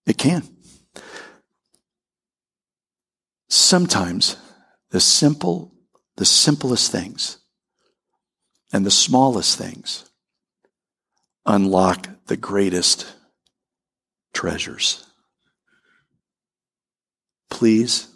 It 0.05 0.18
can. 0.18 0.43
Sometimes 3.49 4.36
the 4.89 4.99
simple, 4.99 5.74
the 6.18 6.26
simplest 6.26 6.91
things 6.91 7.38
and 8.74 8.86
the 8.86 8.91
smallest 8.91 9.57
things 9.57 10.09
unlock 11.45 12.09
the 12.28 12.38
greatest 12.38 13.14
treasures. 14.34 15.06
Please 17.50 18.08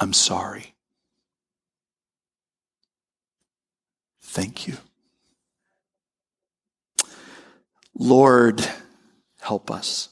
I'm 0.00 0.14
sorry. 0.14 0.74
Thank 4.22 4.66
you. 4.66 4.78
Lord, 7.94 8.66
help 9.42 9.70
us. 9.70 10.08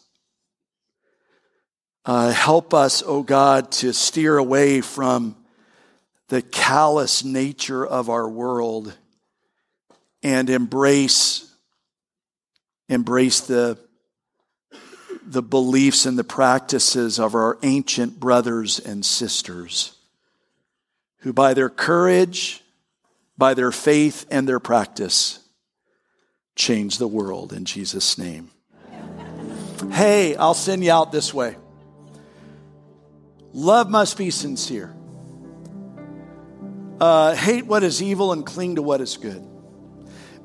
Uh, 2.05 2.33
help 2.33 2.75
us, 2.75 3.03
O 3.03 3.07
oh 3.07 3.23
God, 3.23 3.73
to 3.73 3.95
steer 3.95 4.37
away 4.37 4.83
from 4.83 5.37
the 6.29 6.43
callous 6.43 7.25
nature 7.25 7.87
of 7.87 8.11
our 8.11 8.29
world 8.29 8.95
and 10.23 10.51
embrace 10.51 11.48
embrace 12.89 13.41
the 13.41 13.79
the 15.27 15.43
beliefs 15.43 16.07
and 16.07 16.19
the 16.19 16.25
practices 16.25 17.21
of 17.21 17.35
our 17.35 17.59
ancient 17.63 18.19
brothers 18.19 18.79
and 18.79 19.05
sisters 19.05 19.95
who 21.19 21.33
by 21.33 21.53
their 21.53 21.69
courage 21.69 22.63
by 23.37 23.55
their 23.55 23.71
faith 23.71 24.27
and 24.31 24.49
their 24.49 24.59
practice 24.59 25.39
change 26.57 26.99
the 26.99 27.07
world 27.07 27.53
in 27.53 27.65
Jesus 27.65 28.19
name. 28.19 28.51
Hey, 29.93 30.35
I'll 30.35 30.55
send 30.55 30.83
you 30.83 30.91
out 30.91 31.13
this 31.13 31.33
way. 31.33 31.57
Love 33.53 33.89
must 33.89 34.19
be 34.19 34.31
sincere. 34.31 34.95
Uh, 37.01 37.35
hate 37.37 37.65
what 37.65 37.85
is 37.85 38.03
evil 38.03 38.33
and 38.33 38.45
cling 38.45 38.75
to 38.75 38.83
what 38.83 39.01
is 39.01 39.17
good. 39.17 39.47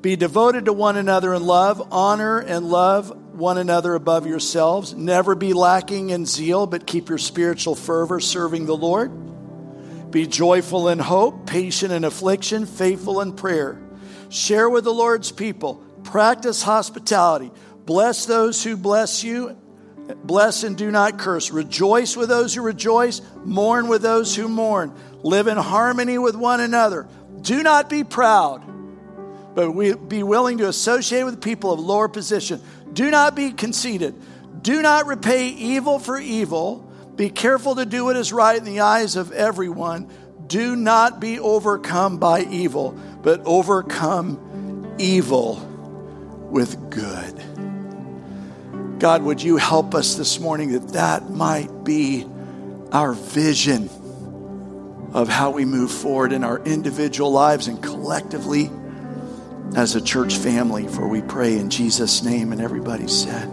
Be 0.04 0.16
devoted 0.16 0.66
to 0.66 0.72
one 0.74 0.98
another 0.98 1.32
in 1.32 1.46
love, 1.46 1.88
honor 1.90 2.38
and 2.38 2.68
love 2.68 3.08
one 3.32 3.56
another 3.56 3.94
above 3.94 4.26
yourselves. 4.26 4.92
Never 4.92 5.34
be 5.34 5.54
lacking 5.54 6.10
in 6.10 6.26
zeal, 6.26 6.66
but 6.66 6.86
keep 6.86 7.08
your 7.08 7.16
spiritual 7.16 7.74
fervor 7.74 8.20
serving 8.20 8.66
the 8.66 8.76
Lord. 8.76 10.10
Be 10.10 10.26
joyful 10.26 10.90
in 10.90 10.98
hope, 10.98 11.46
patient 11.46 11.90
in 11.90 12.04
affliction, 12.04 12.66
faithful 12.66 13.22
in 13.22 13.32
prayer. 13.32 13.80
Share 14.28 14.68
with 14.68 14.84
the 14.84 14.92
Lord's 14.92 15.32
people. 15.32 15.82
Practice 16.02 16.62
hospitality. 16.62 17.50
Bless 17.86 18.26
those 18.26 18.62
who 18.62 18.76
bless 18.76 19.24
you. 19.24 19.56
Bless 20.22 20.64
and 20.64 20.76
do 20.76 20.90
not 20.90 21.18
curse. 21.18 21.50
Rejoice 21.50 22.14
with 22.14 22.28
those 22.28 22.54
who 22.54 22.60
rejoice. 22.60 23.22
Mourn 23.42 23.88
with 23.88 24.02
those 24.02 24.36
who 24.36 24.48
mourn. 24.50 24.94
Live 25.22 25.46
in 25.46 25.56
harmony 25.56 26.18
with 26.18 26.36
one 26.36 26.60
another. 26.60 27.08
Do 27.40 27.62
not 27.62 27.88
be 27.88 28.04
proud, 28.04 28.62
but 29.54 29.72
be 30.08 30.22
willing 30.22 30.58
to 30.58 30.68
associate 30.68 31.24
with 31.24 31.40
people 31.40 31.72
of 31.72 31.80
lower 31.80 32.08
position. 32.08 32.60
Do 32.92 33.10
not 33.10 33.34
be 33.34 33.52
conceited. 33.52 34.14
Do 34.62 34.82
not 34.82 35.06
repay 35.06 35.48
evil 35.48 35.98
for 35.98 36.18
evil 36.18 36.90
be 37.16 37.30
careful 37.30 37.76
to 37.76 37.86
do 37.86 38.04
what 38.04 38.16
is 38.16 38.32
right 38.32 38.56
in 38.56 38.64
the 38.64 38.80
eyes 38.80 39.16
of 39.16 39.30
everyone. 39.32 40.10
Do 40.46 40.74
not 40.74 41.20
be 41.20 41.38
overcome 41.38 42.18
by 42.18 42.42
evil, 42.42 42.98
but 43.22 43.42
overcome 43.44 44.96
evil 44.98 45.56
with 46.50 46.90
good. 46.90 47.40
God, 48.98 49.22
would 49.22 49.42
you 49.42 49.56
help 49.58 49.94
us 49.94 50.16
this 50.16 50.40
morning 50.40 50.72
that 50.72 50.88
that 50.94 51.30
might 51.30 51.84
be 51.84 52.26
our 52.90 53.12
vision 53.12 53.88
of 55.12 55.28
how 55.28 55.50
we 55.50 55.64
move 55.64 55.92
forward 55.92 56.32
in 56.32 56.42
our 56.42 56.58
individual 56.64 57.30
lives 57.30 57.68
and 57.68 57.80
collectively 57.82 58.70
as 59.76 59.94
a 59.94 60.00
church 60.00 60.36
family, 60.36 60.86
for 60.88 61.08
we 61.08 61.22
pray 61.22 61.58
in 61.58 61.70
Jesus' 61.70 62.22
name. 62.22 62.52
And 62.52 62.60
everybody 62.60 63.08
said, 63.08 63.50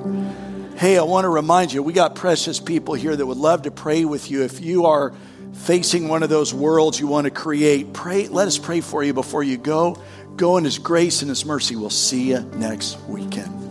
Hey, 0.77 0.97
I 0.97 1.03
want 1.03 1.25
to 1.25 1.29
remind 1.29 1.73
you, 1.73 1.83
we 1.83 1.93
got 1.93 2.15
precious 2.15 2.59
people 2.59 2.95
here 2.95 3.15
that 3.15 3.25
would 3.25 3.37
love 3.37 3.63
to 3.63 3.71
pray 3.71 4.05
with 4.05 4.31
you. 4.31 4.43
If 4.43 4.61
you 4.61 4.85
are 4.85 5.13
facing 5.53 6.07
one 6.07 6.23
of 6.23 6.29
those 6.29 6.53
worlds 6.53 6.99
you 6.99 7.07
want 7.07 7.25
to 7.25 7.31
create, 7.31 7.93
pray. 7.93 8.27
Let 8.27 8.47
us 8.47 8.57
pray 8.57 8.81
for 8.81 9.03
you 9.03 9.13
before 9.13 9.43
you 9.43 9.57
go. 9.57 10.01
Go 10.35 10.57
in 10.57 10.63
His 10.63 10.79
grace 10.79 11.21
and 11.21 11.29
His 11.29 11.45
mercy. 11.45 11.75
We'll 11.75 11.89
see 11.89 12.29
you 12.29 12.39
next 12.55 12.99
weekend. 13.01 13.70